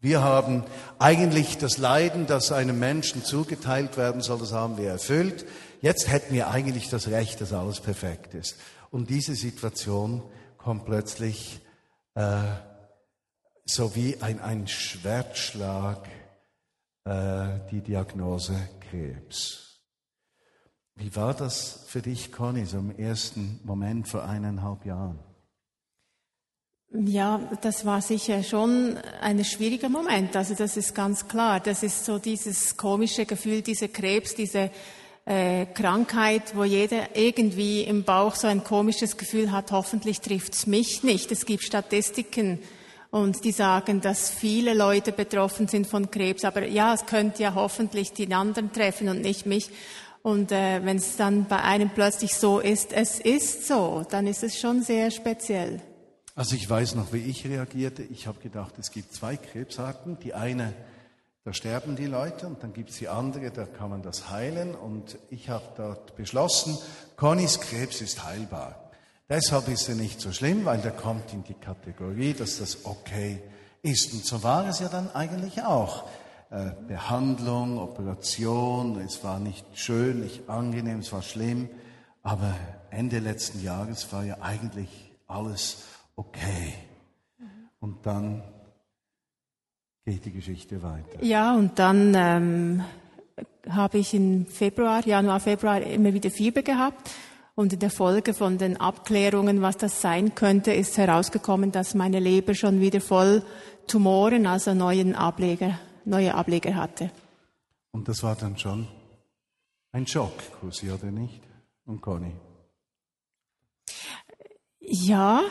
wir 0.02 0.24
haben 0.24 0.64
eigentlich 0.97 1.60
das 1.60 1.78
Leiden, 1.78 2.26
das 2.26 2.52
einem 2.52 2.80
Menschen 2.80 3.24
zugeteilt 3.24 3.97
werden 3.97 4.22
soll, 4.22 4.39
das 4.39 4.52
haben 4.52 4.78
wir 4.78 4.89
erfüllt. 4.89 5.45
Jetzt 5.80 6.10
hätten 6.10 6.34
wir 6.34 6.49
eigentlich 6.49 6.89
das 6.89 7.08
Recht, 7.08 7.39
dass 7.39 7.54
alles 7.54 7.80
perfekt 7.80 8.34
ist. 8.34 8.58
Und 8.89 9.12
diese 9.12 9.36
Situation 9.36 10.24
kommt 10.58 10.86
plötzlich 10.86 11.62
äh, 12.16 12.41
so 13.66 13.95
wie 13.95 14.20
ein, 14.22 14.41
ein 14.41 14.68
Schwertschlag 14.68 16.08
äh, 17.06 17.60
die 17.70 17.82
Diagnose 17.82 18.56
Krebs. 18.89 19.80
Wie 20.95 21.16
war 21.16 21.34
das 21.36 21.84
für 21.88 22.02
dich, 22.02 22.32
Conny, 22.32 22.66
so 22.66 22.80
im 22.80 22.97
ersten 22.97 23.60
Moment 23.64 24.08
vor 24.08 24.24
eineinhalb 24.24 24.86
Jahren? 24.86 25.20
Ja, 26.94 27.39
das 27.62 27.86
war 27.86 28.02
sicher 28.02 28.44
schon 28.44 28.98
ein 29.22 29.46
schwieriger 29.46 29.88
Moment. 29.88 30.36
Also 30.36 30.56
das 30.56 30.76
ist 30.76 30.94
ganz 30.94 31.26
klar. 31.26 31.62
Das 31.62 31.84
ist 31.84 32.04
so 32.04 32.18
dieses 32.18 32.76
komische 32.76 33.26
Gefühl, 33.26 33.62
dieser 33.62 33.88
Krebs, 33.88 34.36
diese 34.36 34.70
äh, 35.26 35.68
Krankheit, 35.68 36.54
wo 36.54 36.66
jeder 36.66 37.16
irgendwie 37.16 37.84
im 37.84 38.04
Bauch 38.04 38.36
so 38.36 38.48
ein 38.48 38.66
komisches 38.66 39.16
Gefühl 39.16 39.54
hat, 39.54 39.72
hoffentlich 39.72 40.20
trifft's 40.20 40.68
mich 40.68 41.02
nicht. 41.02 41.32
Es 41.32 41.46
gibt 41.46 41.64
Statistiken 41.64 42.60
und 43.10 43.46
die 43.46 43.54
sagen, 43.54 44.02
dass 44.02 44.30
viele 44.30 44.74
Leute 44.74 45.14
betroffen 45.14 45.70
sind 45.70 45.88
von 45.88 46.12
Krebs. 46.12 46.44
Aber 46.44 46.68
ja, 46.68 46.94
es 46.94 47.06
könnte 47.06 47.44
ja 47.44 47.56
hoffentlich 47.56 48.12
die 48.12 48.34
anderen 48.34 48.74
treffen 48.74 49.08
und 49.08 49.22
nicht 49.22 49.46
mich. 49.46 49.70
Und 50.24 50.52
äh, 50.52 50.84
wenn 50.84 50.98
es 50.98 51.16
dann 51.16 51.46
bei 51.46 51.62
einem 51.62 51.89
plötzlich 51.89 52.36
so 52.36 52.60
ist, 52.60 52.92
es 52.92 53.22
ist 53.22 53.66
so, 53.66 54.06
dann 54.10 54.28
ist 54.28 54.44
es 54.44 54.60
schon 54.60 54.82
sehr 54.84 55.10
speziell. 55.10 55.82
Also 56.34 56.56
ich 56.56 56.70
weiß 56.70 56.96
noch, 56.96 57.12
wie 57.12 57.18
ich 57.18 57.46
reagierte. 57.46 58.04
Ich 58.04 58.26
habe 58.26 58.40
gedacht, 58.40 58.76
es 58.80 58.92
gibt 58.92 59.14
zwei 59.14 59.36
Krebsarten. 59.36 60.18
Die 60.20 60.34
eine, 60.34 60.74
da 61.44 61.54
sterben 61.54 61.96
die 61.98 62.06
Leute 62.06 62.48
und 62.48 62.64
dann 62.64 62.72
gibt 62.72 62.92
es 62.92 62.98
die 62.98 63.10
andere, 63.10 63.52
da 63.52 63.66
kann 63.66 63.90
man 63.90 64.02
das 64.02 64.30
heilen. 64.30 64.74
Und 64.74 65.18
ich 65.30 65.50
habe 65.50 65.66
dort 65.76 66.16
beschlossen, 66.16 66.78
Connys 67.18 67.60
Krebs 67.60 68.00
ist 68.00 68.24
heilbar. 68.24 68.92
Deshalb 69.28 69.68
ist 69.68 69.90
er 69.90 69.96
nicht 69.96 70.22
so 70.22 70.32
schlimm, 70.32 70.66
weil 70.66 70.80
der 70.80 70.92
kommt 70.92 71.34
in 71.34 71.44
die 71.44 71.54
Kategorie, 71.54 72.34
dass 72.34 72.60
das 72.60 72.86
okay 72.86 73.42
ist. 73.82 74.14
Und 74.14 74.26
so 74.26 74.42
war 74.44 74.68
es 74.68 74.80
ja 74.80 74.88
dann 74.88 75.14
eigentlich 75.14 75.64
auch. 75.64 76.04
Äh, 76.50 76.72
Behandlung, 76.88 77.78
Operation, 77.78 79.00
es 79.02 79.24
war 79.24 79.40
nicht 79.40 79.66
schön, 79.74 80.22
nicht 80.22 80.50
angenehm, 80.50 81.00
es 81.00 81.12
war 81.12 81.22
schlimm. 81.22 81.70
Aber 82.24 82.56
Ende 82.90 83.20
letzten 83.20 83.64
Jahres 83.64 84.12
war 84.14 84.24
ja 84.24 84.38
eigentlich 84.42 85.12
alles 85.28 85.78
okay. 86.16 86.74
Und 87.80 88.05
dann 88.05 88.43
geht 90.05 90.26
die 90.26 90.32
Geschichte 90.32 90.82
weiter. 90.82 91.24
Ja, 91.24 91.55
und 91.55 91.80
dann 91.80 92.14
ähm, 92.16 92.84
habe 93.70 93.97
ich 93.97 94.14
im 94.14 94.45
Februar, 94.45 95.05
Januar, 95.05 95.39
Februar 95.39 95.82
immer 95.82 96.14
wieder 96.14 96.30
Fieber 96.30 96.62
gehabt. 96.62 97.12
Und 97.53 97.74
in 97.74 97.80
der 97.80 97.91
Folge 97.91 98.34
von 98.34 98.57
den 98.57 98.78
Abklärungen, 98.78 99.62
was 99.62 99.78
das 99.78 100.01
sein 100.01 100.36
könnte, 100.36 100.74
ist 100.74 100.97
herausgekommen, 100.97 101.72
dass 101.72 101.93
meine 101.93 102.20
Leber 102.20 102.55
schon 102.55 102.80
wieder 102.80 103.01
voll 103.01 103.43
Tumoren, 103.88 104.47
also 104.47 104.74
neuen 104.74 105.16
Ableger, 105.16 105.80
neue 106.05 106.34
Ableger 106.34 106.76
hatte. 106.76 107.12
Und 107.91 108.07
das 108.07 108.24
war 108.24 108.36
dann 108.36 108.57
schon 108.57 108.88
ein 109.91 110.07
Schock, 110.07 110.34
Kusi, 110.59 110.89
oder 110.89 111.12
nicht? 111.12 111.41
Und 111.86 112.01
Conny? 112.01 112.34
Ja, 114.80 115.43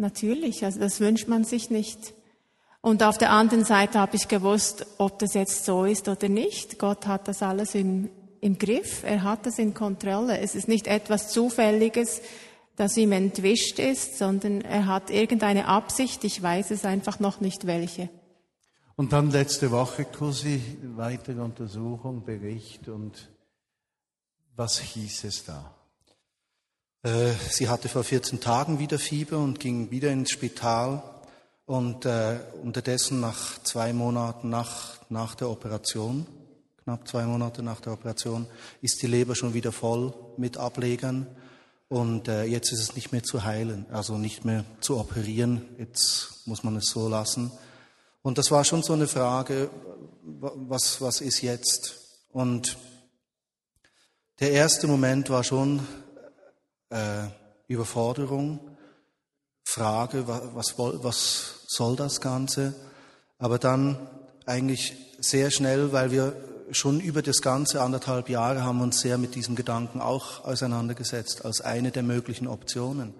natürlich. 0.00 0.64
Also 0.64 0.80
das 0.80 1.00
wünscht 1.00 1.28
man 1.28 1.44
sich 1.44 1.70
nicht. 1.70 2.14
Und 2.80 3.02
auf 3.02 3.18
der 3.18 3.30
anderen 3.30 3.64
Seite 3.64 3.98
habe 3.98 4.16
ich 4.16 4.28
gewusst, 4.28 4.86
ob 4.98 5.18
das 5.18 5.34
jetzt 5.34 5.64
so 5.64 5.84
ist 5.84 6.08
oder 6.08 6.28
nicht. 6.28 6.78
Gott 6.78 7.06
hat 7.06 7.28
das 7.28 7.42
alles 7.42 7.74
im, 7.74 8.08
im 8.40 8.58
Griff. 8.58 9.04
Er 9.04 9.22
hat 9.22 9.44
das 9.44 9.58
in 9.58 9.74
Kontrolle. 9.74 10.38
Es 10.38 10.54
ist 10.54 10.66
nicht 10.66 10.86
etwas 10.86 11.28
Zufälliges, 11.28 12.22
das 12.76 12.96
ihm 12.96 13.12
entwischt 13.12 13.78
ist, 13.78 14.16
sondern 14.16 14.62
er 14.62 14.86
hat 14.86 15.10
irgendeine 15.10 15.66
Absicht. 15.66 16.24
Ich 16.24 16.42
weiß 16.42 16.70
es 16.70 16.86
einfach 16.86 17.20
noch 17.20 17.40
nicht 17.40 17.66
welche. 17.66 18.08
Und 18.96 19.12
dann 19.12 19.30
letzte 19.30 19.70
Woche, 19.70 20.06
Kursi, 20.06 20.60
weitere 20.96 21.40
Untersuchung, 21.40 22.24
Bericht 22.24 22.88
und 22.88 23.30
was 24.56 24.78
hieß 24.78 25.24
es 25.24 25.44
da? 25.44 25.74
Äh, 27.02 27.32
sie 27.50 27.68
hatte 27.68 27.88
vor 27.88 28.04
14 28.04 28.40
Tagen 28.40 28.78
wieder 28.78 28.98
Fieber 28.98 29.38
und 29.38 29.58
ging 29.58 29.90
wieder 29.90 30.10
ins 30.10 30.30
Spital. 30.30 31.02
Und 31.64 32.04
äh, 32.04 32.40
unterdessen 32.62 33.20
nach 33.20 33.62
zwei 33.62 33.92
Monaten 33.92 34.50
nach, 34.50 34.98
nach 35.08 35.36
der 35.36 35.48
Operation, 35.48 36.26
knapp 36.82 37.06
zwei 37.06 37.24
Monate 37.24 37.62
nach 37.62 37.80
der 37.80 37.92
Operation, 37.92 38.48
ist 38.82 39.00
die 39.02 39.06
Leber 39.06 39.36
schon 39.36 39.54
wieder 39.54 39.70
voll 39.70 40.12
mit 40.36 40.56
Ablegern. 40.56 41.28
Und 41.88 42.28
äh, 42.28 42.44
jetzt 42.44 42.72
ist 42.72 42.80
es 42.80 42.96
nicht 42.96 43.12
mehr 43.12 43.22
zu 43.22 43.44
heilen, 43.44 43.86
also 43.92 44.18
nicht 44.18 44.44
mehr 44.44 44.64
zu 44.80 44.98
operieren. 44.98 45.62
Jetzt 45.78 46.46
muss 46.46 46.64
man 46.64 46.76
es 46.76 46.86
so 46.86 47.08
lassen. 47.08 47.52
Und 48.22 48.36
das 48.36 48.50
war 48.50 48.64
schon 48.64 48.82
so 48.82 48.92
eine 48.92 49.06
Frage, 49.06 49.70
was, 50.22 51.00
was 51.00 51.20
ist 51.20 51.40
jetzt? 51.40 51.96
Und 52.32 52.76
der 54.40 54.50
erste 54.50 54.88
Moment 54.88 55.30
war 55.30 55.44
schon, 55.44 55.86
äh, 56.90 57.28
Überforderung, 57.68 58.60
Frage, 59.64 60.26
was, 60.26 60.74
was 60.76 61.64
soll 61.68 61.96
das 61.96 62.20
Ganze? 62.20 62.74
Aber 63.38 63.58
dann 63.58 64.08
eigentlich 64.46 64.94
sehr 65.20 65.50
schnell, 65.50 65.92
weil 65.92 66.10
wir 66.10 66.34
schon 66.72 67.00
über 67.00 67.22
das 67.22 67.42
ganze 67.42 67.80
anderthalb 67.80 68.28
Jahre 68.28 68.64
haben 68.64 68.80
uns 68.80 69.00
sehr 69.00 69.18
mit 69.18 69.34
diesem 69.34 69.56
Gedanken 69.56 70.00
auch 70.00 70.44
auseinandergesetzt, 70.44 71.44
als 71.44 71.60
eine 71.60 71.90
der 71.90 72.02
möglichen 72.02 72.46
Optionen. 72.46 73.14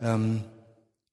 Ähm, 0.00 0.44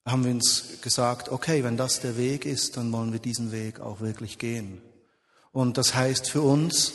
haben 0.06 0.24
wir 0.24 0.32
uns 0.32 0.82
gesagt, 0.82 1.30
okay, 1.30 1.64
wenn 1.64 1.76
das 1.76 2.00
der 2.00 2.18
Weg 2.18 2.46
ist, 2.46 2.78
dann 2.78 2.92
wollen 2.94 3.12
wir 3.12 3.20
diesen 3.20 3.52
Weg 3.52 3.82
auch 3.82 4.00
wirklich 4.00 4.38
gehen. 4.38 4.82
Und 5.52 5.78
das 5.78 5.96
heißt 5.96 6.30
für 6.30 6.42
uns, 6.42 6.94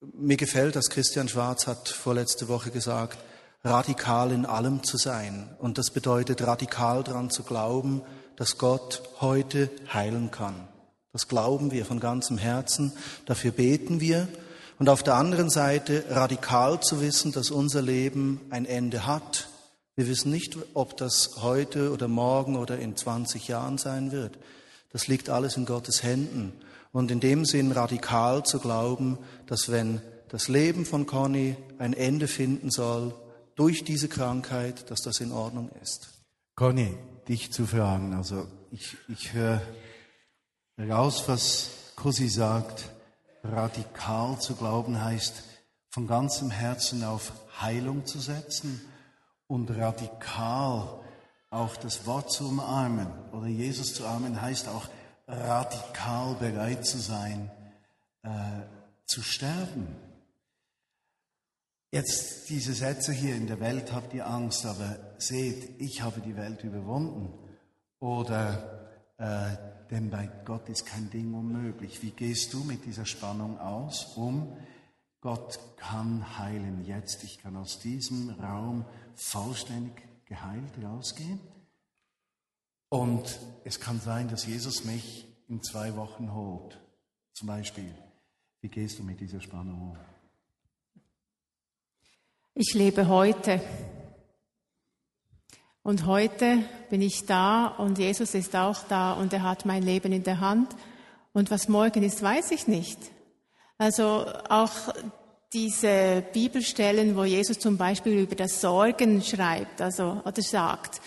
mir 0.00 0.38
gefällt, 0.38 0.76
dass 0.76 0.88
Christian 0.88 1.28
Schwarz 1.28 1.66
hat 1.66 1.88
vorletzte 1.88 2.48
Woche 2.48 2.70
gesagt, 2.70 3.18
radikal 3.62 4.32
in 4.32 4.46
allem 4.46 4.82
zu 4.82 4.96
sein. 4.96 5.48
Und 5.58 5.78
das 5.78 5.90
bedeutet 5.90 6.42
radikal 6.42 7.02
daran 7.04 7.30
zu 7.30 7.42
glauben, 7.42 8.02
dass 8.36 8.58
Gott 8.58 9.02
heute 9.20 9.70
heilen 9.92 10.30
kann. 10.30 10.68
Das 11.12 11.28
glauben 11.28 11.72
wir 11.72 11.84
von 11.84 12.00
ganzem 12.00 12.38
Herzen, 12.38 12.92
dafür 13.26 13.50
beten 13.50 14.00
wir. 14.00 14.28
Und 14.78 14.88
auf 14.88 15.02
der 15.02 15.16
anderen 15.16 15.50
Seite 15.50 16.04
radikal 16.08 16.80
zu 16.80 17.02
wissen, 17.02 17.32
dass 17.32 17.50
unser 17.50 17.82
Leben 17.82 18.40
ein 18.50 18.64
Ende 18.64 19.06
hat. 19.06 19.48
Wir 19.94 20.08
wissen 20.08 20.30
nicht, 20.30 20.56
ob 20.72 20.96
das 20.96 21.42
heute 21.42 21.92
oder 21.92 22.08
morgen 22.08 22.56
oder 22.56 22.78
in 22.78 22.96
20 22.96 23.48
Jahren 23.48 23.76
sein 23.76 24.12
wird. 24.12 24.38
Das 24.90 25.06
liegt 25.06 25.28
alles 25.28 25.58
in 25.58 25.66
Gottes 25.66 26.02
Händen. 26.02 26.54
Und 26.92 27.10
in 27.10 27.20
dem 27.20 27.44
Sinn 27.44 27.72
radikal 27.72 28.44
zu 28.44 28.58
glauben, 28.58 29.18
dass 29.46 29.70
wenn 29.70 30.00
das 30.28 30.48
Leben 30.48 30.86
von 30.86 31.06
Conny 31.06 31.56
ein 31.78 31.92
Ende 31.92 32.26
finden 32.26 32.70
soll, 32.70 33.14
durch 33.60 33.84
diese 33.84 34.08
Krankheit, 34.08 34.90
dass 34.90 35.02
das 35.02 35.20
in 35.20 35.32
Ordnung 35.32 35.68
ist. 35.82 36.08
Conny, 36.54 36.96
dich 37.28 37.52
zu 37.52 37.66
fragen, 37.66 38.14
also 38.14 38.46
ich, 38.70 38.96
ich 39.06 39.34
höre 39.34 39.60
raus, 40.78 41.24
was 41.26 41.68
Cosi 41.94 42.30
sagt, 42.30 42.88
radikal 43.44 44.40
zu 44.40 44.56
glauben 44.56 45.04
heißt, 45.04 45.42
von 45.90 46.06
ganzem 46.06 46.50
Herzen 46.50 47.04
auf 47.04 47.34
Heilung 47.60 48.06
zu 48.06 48.18
setzen 48.18 48.80
und 49.46 49.70
radikal 49.70 50.98
auch 51.50 51.76
das 51.76 52.06
Wort 52.06 52.32
zu 52.32 52.48
umarmen 52.48 53.08
oder 53.32 53.46
Jesus 53.46 53.92
zu 53.92 54.04
umarmen 54.04 54.40
heißt 54.40 54.68
auch 54.68 54.88
radikal 55.28 56.34
bereit 56.36 56.86
zu 56.86 56.96
sein, 56.96 57.50
äh, 58.22 58.30
zu 59.04 59.20
sterben. 59.20 60.09
Jetzt 61.92 62.48
diese 62.48 62.72
Sätze 62.72 63.12
hier, 63.12 63.34
in 63.34 63.46
der 63.46 63.60
Welt 63.60 63.92
habt 63.92 64.14
ihr 64.14 64.26
Angst, 64.26 64.64
aber 64.64 64.96
seht, 65.18 65.80
ich 65.80 66.02
habe 66.02 66.20
die 66.20 66.36
Welt 66.36 66.62
überwunden. 66.62 67.32
Oder, 67.98 68.90
äh, 69.18 69.56
denn 69.90 70.08
bei 70.08 70.30
Gott 70.44 70.68
ist 70.68 70.86
kein 70.86 71.10
Ding 71.10 71.34
unmöglich. 71.34 72.00
Wie 72.02 72.12
gehst 72.12 72.52
du 72.52 72.62
mit 72.62 72.84
dieser 72.86 73.06
Spannung 73.06 73.58
aus, 73.58 74.16
um 74.16 74.56
Gott 75.20 75.58
kann 75.76 76.38
heilen 76.38 76.84
jetzt. 76.86 77.24
Ich 77.24 77.38
kann 77.38 77.56
aus 77.56 77.78
diesem 77.78 78.30
Raum 78.30 78.86
vollständig 79.14 80.02
geheilt 80.24 80.72
rausgehen. 80.82 81.40
Und 82.88 83.38
es 83.64 83.80
kann 83.80 84.00
sein, 84.00 84.28
dass 84.28 84.46
Jesus 84.46 84.84
mich 84.84 85.26
in 85.48 85.62
zwei 85.62 85.94
Wochen 85.96 86.32
holt. 86.32 86.80
Zum 87.34 87.48
Beispiel. 87.48 87.94
Wie 88.62 88.68
gehst 88.68 88.98
du 88.98 89.02
mit 89.02 89.20
dieser 89.20 89.40
Spannung 89.40 89.90
um? 89.90 90.09
Ich 92.54 92.74
lebe 92.74 93.06
heute. 93.06 93.60
Und 95.82 96.04
heute 96.04 96.58
bin 96.90 97.00
ich 97.00 97.24
da 97.24 97.68
und 97.68 97.98
Jesus 97.98 98.34
ist 98.34 98.56
auch 98.56 98.82
da 98.88 99.12
und 99.12 99.32
er 99.32 99.44
hat 99.44 99.64
mein 99.64 99.84
Leben 99.84 100.12
in 100.12 100.24
der 100.24 100.40
Hand. 100.40 100.74
Und 101.32 101.52
was 101.52 101.68
morgen 101.68 102.02
ist, 102.02 102.22
weiß 102.22 102.50
ich 102.50 102.66
nicht. 102.66 102.98
Also 103.78 104.26
auch 104.48 104.72
diese 105.52 106.24
Bibelstellen, 106.32 107.16
wo 107.16 107.24
Jesus 107.24 107.60
zum 107.60 107.76
Beispiel 107.76 108.18
über 108.18 108.34
das 108.34 108.60
Sorgen 108.60 109.22
schreibt, 109.22 109.80
also 109.80 110.20
oder 110.24 110.42
sagt, 110.42 111.00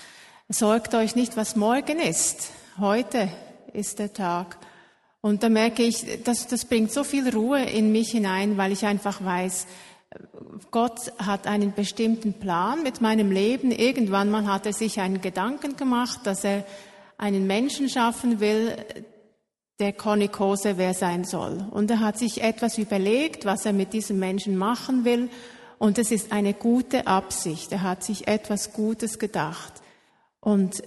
sorgt 0.47 0.95
euch 0.95 1.15
nicht, 1.15 1.35
was 1.35 1.57
morgen 1.57 1.99
ist. 1.99 2.51
heute 2.79 3.27
ist 3.73 3.99
der 3.99 4.13
Tag. 4.13 4.57
Und 5.19 5.43
da 5.43 5.49
merke 5.49 5.83
ich, 5.83 6.23
das, 6.23 6.47
das 6.47 6.65
bringt 6.65 6.91
so 6.91 7.03
viel 7.03 7.29
Ruhe 7.29 7.63
in 7.63 7.91
mich 7.91 8.11
hinein, 8.11 8.57
weil 8.57 8.71
ich 8.71 8.85
einfach 8.85 9.23
weiß, 9.23 9.67
Gott 10.71 11.11
hat 11.17 11.47
einen 11.47 11.73
bestimmten 11.73 12.33
Plan 12.33 12.83
mit 12.83 13.01
meinem 13.01 13.31
Leben. 13.31 13.71
Irgendwann 13.71 14.29
mal 14.29 14.45
hat 14.45 14.65
er 14.65 14.73
sich 14.73 14.99
einen 14.99 15.21
Gedanken 15.21 15.75
gemacht, 15.75 16.21
dass 16.23 16.43
er 16.43 16.65
einen 17.17 17.47
Menschen 17.47 17.89
schaffen 17.89 18.39
will, 18.39 18.75
der 19.79 19.93
Conny 19.93 20.27
Kose 20.27 20.77
wer 20.77 20.93
sein 20.93 21.23
soll. 21.23 21.65
Und 21.71 21.89
er 21.89 21.99
hat 21.99 22.17
sich 22.17 22.41
etwas 22.41 22.77
überlegt, 22.77 23.45
was 23.45 23.65
er 23.65 23.73
mit 23.73 23.93
diesem 23.93 24.19
Menschen 24.19 24.57
machen 24.57 25.05
will. 25.05 25.29
Und 25.79 25.97
es 25.97 26.11
ist 26.11 26.31
eine 26.31 26.53
gute 26.53 27.07
Absicht. 27.07 27.71
Er 27.71 27.81
hat 27.81 28.03
sich 28.03 28.27
etwas 28.27 28.73
Gutes 28.73 29.19
gedacht. 29.19 29.73
Und 30.39 30.83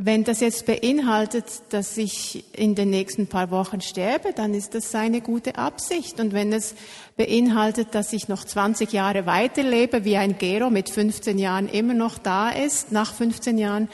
wenn 0.00 0.22
das 0.22 0.38
jetzt 0.38 0.64
beinhaltet, 0.64 1.44
dass 1.70 1.96
ich 1.98 2.44
in 2.56 2.76
den 2.76 2.88
nächsten 2.88 3.26
paar 3.26 3.50
Wochen 3.50 3.80
sterbe, 3.80 4.32
dann 4.32 4.54
ist 4.54 4.76
das 4.76 4.92
seine 4.92 5.20
gute 5.20 5.58
Absicht. 5.58 6.20
Und 6.20 6.32
wenn 6.32 6.52
es 6.52 6.76
beinhaltet, 7.16 7.96
dass 7.96 8.12
ich 8.12 8.28
noch 8.28 8.44
20 8.44 8.92
Jahre 8.92 9.26
weiterlebe, 9.26 10.04
wie 10.04 10.16
ein 10.16 10.38
Gero 10.38 10.70
mit 10.70 10.88
15 10.88 11.36
Jahren 11.36 11.68
immer 11.68 11.94
noch 11.94 12.16
da 12.16 12.50
ist, 12.50 12.92
nach 12.92 13.12
15 13.12 13.58
Jahren, 13.58 13.88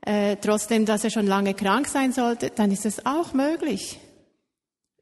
äh, 0.00 0.34
trotzdem, 0.34 0.84
dass 0.84 1.04
er 1.04 1.10
schon 1.10 1.28
lange 1.28 1.54
krank 1.54 1.86
sein 1.86 2.12
sollte, 2.12 2.50
dann 2.50 2.72
ist 2.72 2.84
es 2.84 3.06
auch 3.06 3.32
möglich. 3.32 4.00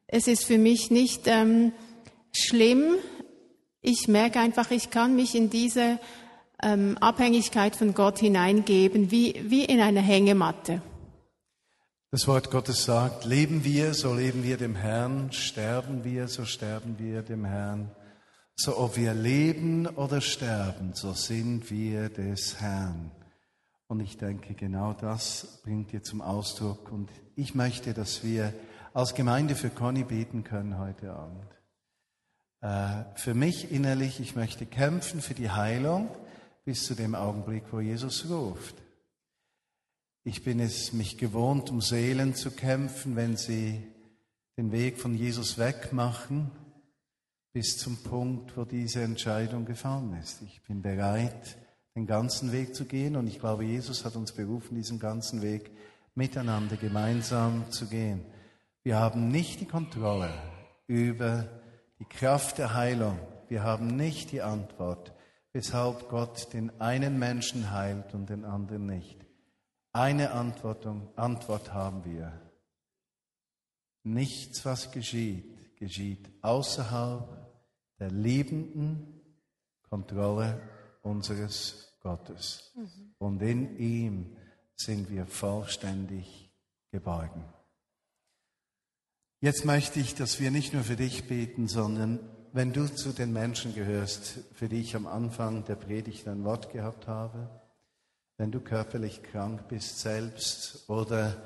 Es 0.09 0.29
ist 0.29 0.45
für 0.45 0.59
mich 0.59 0.91
nicht 0.91 1.23
ähm, 1.25 1.73
schlimm. 2.33 2.97
Ich 3.81 4.09
merke 4.09 4.41
einfach, 4.41 4.71
ich 4.71 4.91
kann 4.91 5.17
mich 5.17 5.35
in 5.35 5.49
diese 5.49 5.99
ähm, 6.65 6.99
Abhängigkeit 6.99 7.77
von 7.77 7.95
Gott 7.95 8.19
hineingeben, 8.19 9.11
wie, 9.11 9.45
wie 9.49 9.65
in 9.65 9.81
eine 9.81 10.01
Hängematte. 10.01 10.83
Das 12.11 12.27
Wort 12.29 12.51
Gottes 12.51 12.85
sagt, 12.85 13.25
leben 13.25 13.65
wir, 13.65 13.93
so 13.93 14.15
leben 14.15 14.45
wir 14.45 14.57
dem 14.57 14.77
Herrn, 14.77 15.33
sterben 15.33 16.05
wir, 16.05 16.29
so 16.29 16.45
sterben 16.45 16.97
wir 16.99 17.23
dem 17.23 17.45
Herrn. 17.45 17.91
So 18.57 18.79
ob 18.79 18.97
wir 18.97 19.15
leben 19.15 19.89
oder 19.89 20.21
sterben, 20.21 20.93
so 20.95 21.13
sind 21.13 21.71
wir 21.73 22.09
des 22.09 22.61
Herrn. 22.61 23.11
Und 23.89 23.99
ich 23.99 24.17
denke, 24.17 24.55
genau 24.55 24.93
das 24.93 25.61
bringt 25.65 25.91
dir 25.91 26.05
zum 26.05 26.23
Ausdruck. 26.23 26.93
Und 26.93 27.11
ich 27.35 27.57
möchte, 27.57 27.95
dass 27.95 28.23
wir 28.23 28.55
als 28.93 29.15
Gemeinde 29.15 29.57
für 29.57 29.71
Conny 29.71 30.05
beten 30.05 30.45
können 30.45 30.79
heute 30.79 31.13
Abend. 31.13 31.47
Äh, 32.61 33.19
für 33.19 33.35
mich 33.35 33.73
innerlich, 33.73 34.21
ich 34.21 34.37
möchte 34.37 34.67
kämpfen 34.67 35.21
für 35.21 35.35
die 35.35 35.51
Heilung 35.51 36.09
bis 36.65 36.87
zu 36.87 36.95
dem 36.95 37.15
Augenblick, 37.15 37.65
wo 37.71 37.81
Jesus 37.81 38.29
ruft. 38.29 38.75
Ich 40.25 40.43
bin 40.43 40.61
es 40.61 40.93
mich 40.93 41.19
gewohnt, 41.19 41.71
um 41.71 41.83
Seelen 41.83 42.35
zu 42.35 42.51
kämpfen, 42.51 43.17
wenn 43.17 43.37
sie 43.37 43.83
den 44.57 44.73
Weg 44.73 44.99
von 44.99 45.15
Jesus 45.15 45.59
wegmachen, 45.59 46.51
bis 47.53 47.77
zum 47.77 47.99
Punkt, 47.99 48.57
wo 48.57 48.65
diese 48.65 49.03
Entscheidung 49.03 49.67
gefallen 49.67 50.17
ist. 50.21 50.43
Ich 50.43 50.63
bin 50.63 50.81
bereit, 50.81 51.57
den 51.95 52.07
ganzen 52.07 52.53
Weg 52.53 52.75
zu 52.75 52.87
gehen 52.87 53.17
und 53.17 53.27
ich 53.27 53.39
glaube, 53.39 53.65
Jesus 53.65 54.05
hat 54.05 54.17
uns 54.17 54.33
berufen, 54.33 54.75
diesen 54.75 54.99
ganzen 54.99 55.43
Weg 55.43 55.71
miteinander 56.15 56.77
gemeinsam 56.77 57.71
zu 57.71 57.87
gehen. 57.87 58.25
Wir 58.83 58.99
haben 58.99 59.29
nicht 59.29 59.61
die 59.61 59.67
Kontrolle 59.67 60.31
über 60.87 61.49
die 61.99 62.05
Kraft 62.05 62.59
der 62.59 62.75
Heilung. 62.75 63.19
Wir 63.49 63.63
haben 63.63 63.97
nicht 63.97 64.33
die 64.33 64.43
Antwort 64.43 65.13
weshalb 65.55 66.09
Gott 66.11 66.53
den 66.53 66.81
einen 66.81 67.19
Menschen 67.19 67.71
heilt 67.71 68.13
und 68.13 68.29
den 68.29 68.45
anderen 68.45 68.87
nicht. 68.87 69.25
Eine 69.93 70.33
Antwort, 70.33 70.85
haben 71.73 72.05
wir. 72.05 72.41
Nichts, 74.03 74.65
was 74.65 74.91
geschieht, 74.91 75.77
geschieht 75.77 76.29
außerhalb 76.43 77.29
der 78.01 78.11
liebenden 78.11 79.21
Kontrolle 79.89 80.61
unseres 81.03 81.97
Gottes. 82.01 82.73
Mhm. 82.75 83.15
Und 83.19 83.41
in 83.41 83.79
ihm 83.79 84.37
sind 84.75 85.09
wir 85.09 85.25
vollständig 85.27 86.51
geborgen. 86.91 87.45
Jetzt 89.41 89.65
möchte 89.65 90.01
ich, 90.01 90.17
dass 90.17 90.41
wir 90.41 90.51
nicht 90.51 90.73
nur 90.73 90.83
für 90.83 90.97
dich 90.97 91.29
beten, 91.29 91.69
sondern 91.69 92.19
wenn 92.55 92.73
du 92.73 92.87
zu 92.87 93.13
den 93.13 93.33
Menschen 93.33 93.75
gehörst, 93.75 94.39
für 94.55 94.69
die 94.69 94.81
ich 94.81 94.95
am 94.95 95.09
Anfang 95.09 95.65
der 95.65 95.75
Predigt 95.75 96.29
ein 96.29 96.45
Wort 96.45 96.73
gehabt 96.73 97.09
habe, 97.09 97.51
wenn 98.37 98.53
du 98.53 98.61
körperlich 98.61 99.25
krank 99.25 99.67
bist 99.67 99.99
selbst 99.99 100.89
oder 100.89 101.37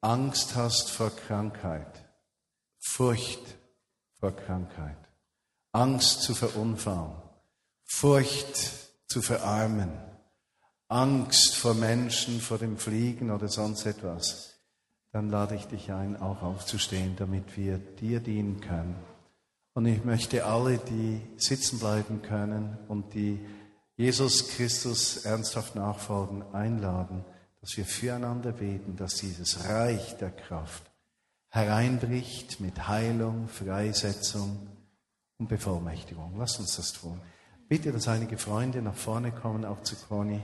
Angst 0.00 0.56
hast 0.56 0.90
vor 0.90 1.10
Krankheit, 1.10 2.06
Furcht 2.78 3.42
vor 4.18 4.34
Krankheit, 4.34 4.96
Angst 5.72 6.22
zu 6.22 6.34
verunfallen, 6.34 7.12
Furcht 7.84 8.56
zu 9.08 9.20
verarmen, 9.20 9.92
Angst 10.88 11.54
vor 11.54 11.74
Menschen, 11.74 12.40
vor 12.40 12.56
dem 12.56 12.78
Fliegen 12.78 13.30
oder 13.30 13.48
sonst 13.48 13.84
etwas, 13.84 14.54
dann 15.12 15.28
lade 15.28 15.54
ich 15.54 15.66
dich 15.66 15.92
ein, 15.92 16.16
auch 16.16 16.40
aufzustehen, 16.40 17.14
damit 17.16 17.58
wir 17.58 17.76
dir 17.76 18.20
dienen 18.20 18.62
können. 18.62 19.15
Und 19.76 19.84
ich 19.84 20.06
möchte 20.06 20.46
alle, 20.46 20.78
die 20.78 21.20
sitzen 21.36 21.78
bleiben 21.78 22.22
können 22.22 22.78
und 22.88 23.12
die 23.12 23.38
Jesus 23.98 24.48
Christus 24.48 25.26
ernsthaft 25.26 25.74
nachfolgen, 25.74 26.42
einladen, 26.54 27.26
dass 27.60 27.76
wir 27.76 27.84
füreinander 27.84 28.52
beten, 28.52 28.96
dass 28.96 29.16
dieses 29.16 29.68
Reich 29.68 30.16
der 30.16 30.30
Kraft 30.30 30.90
hereinbricht 31.50 32.58
mit 32.58 32.88
Heilung, 32.88 33.48
Freisetzung 33.48 34.66
und 35.36 35.50
Bevollmächtigung. 35.50 36.38
Lass 36.38 36.58
uns 36.58 36.76
das 36.76 36.94
tun. 36.94 37.20
Bitte, 37.68 37.92
dass 37.92 38.08
einige 38.08 38.38
Freunde 38.38 38.80
nach 38.80 38.96
vorne 38.96 39.30
kommen, 39.30 39.66
auch 39.66 39.82
zu 39.82 39.94
Conny, 40.08 40.40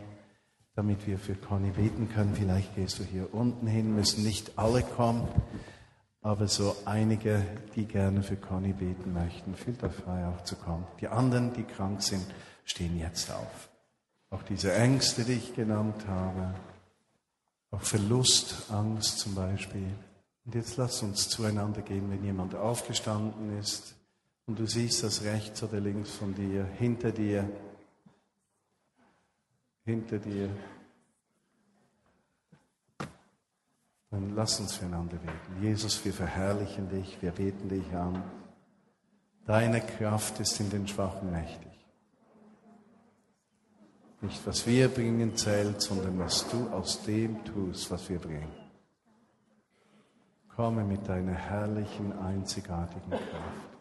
damit 0.75 1.07
wir 1.07 1.19
für 1.19 1.37
Conny 1.37 1.71
beten 1.71 2.11
können. 2.11 2.35
Vielleicht 2.35 2.75
gehst 2.75 2.99
du 2.99 3.03
hier 3.03 3.33
unten 3.33 3.67
hin, 3.67 3.95
müssen 3.95 4.25
nicht 4.25 4.59
alle 4.59 4.83
kommen 4.83 5.27
aber 6.23 6.47
so 6.47 6.77
einige, 6.85 7.45
die 7.75 7.85
gerne 7.85 8.23
für 8.23 8.37
Conny 8.37 8.73
beten 8.73 9.13
möchten, 9.13 9.57
fühlt 9.57 9.83
euch 9.83 9.93
frei 9.93 10.27
auch 10.29 10.45
zu 10.45 10.55
kommen. 10.55 10.87
Die 11.01 11.09
anderen, 11.09 11.53
die 11.53 11.65
krank 11.65 12.01
sind, 12.01 12.25
stehen 12.65 12.97
jetzt 12.97 13.31
auf. 13.33 13.69
Auch 14.31 14.45
diese 14.45 14.73
Ängste, 14.73 15.25
die 15.25 15.35
ich 15.35 15.55
genannt 15.55 16.07
habe, 16.07 16.55
auch 17.73 17.83
Verlust, 17.83 18.71
Angst 18.71 19.19
zum 19.19 19.35
Beispiel. 19.35 19.89
Und 20.45 20.55
jetzt 20.55 20.77
lass 20.77 21.03
uns 21.03 21.29
zueinander 21.29 21.83
gehen, 21.83 22.11
wenn 22.11 22.25
jemand 22.25 22.55
aufgestanden 22.55 23.59
ist 23.59 23.95
und 24.47 24.59
du 24.59 24.67
siehst 24.67 25.03
das 25.03 25.23
rechts 25.25 25.63
oder 25.63 25.81
links 25.81 26.11
von 26.11 26.35
dir, 26.35 26.65
hinter 26.79 27.11
dir, 27.11 27.49
hinter 29.85 30.19
dir, 30.19 30.51
Dann 34.13 34.37
lass 34.37 34.61
uns 34.61 34.77
füreinander 34.77 35.17
beten. 35.17 35.63
Jesus, 35.63 36.05
wir 36.05 36.13
verherrlichen 36.13 36.91
dich, 36.91 37.17
wir 37.23 37.31
beten 37.31 37.71
dich 37.71 37.95
an. 37.95 38.23
Deine 39.47 39.81
Kraft 39.81 40.39
ist 40.39 40.61
in 40.61 40.69
den 40.69 40.87
Schwachen 40.87 41.33
mächtig. 41.33 41.73
Nicht 44.21 44.47
was 44.47 44.67
wir 44.67 44.89
bringen 44.89 45.35
zählt, 45.35 45.81
sondern 45.81 46.19
was 46.19 46.47
du 46.51 46.69
aus 46.69 47.03
dem 47.05 47.43
tust, 47.45 47.91
was 47.91 48.09
wir 48.11 48.19
bringen. 48.19 48.53
Komme 50.55 50.85
mit 50.85 51.09
deiner 51.09 51.33
herrlichen, 51.33 52.13
einzigartigen 52.19 53.11
Kraft. 53.11 53.72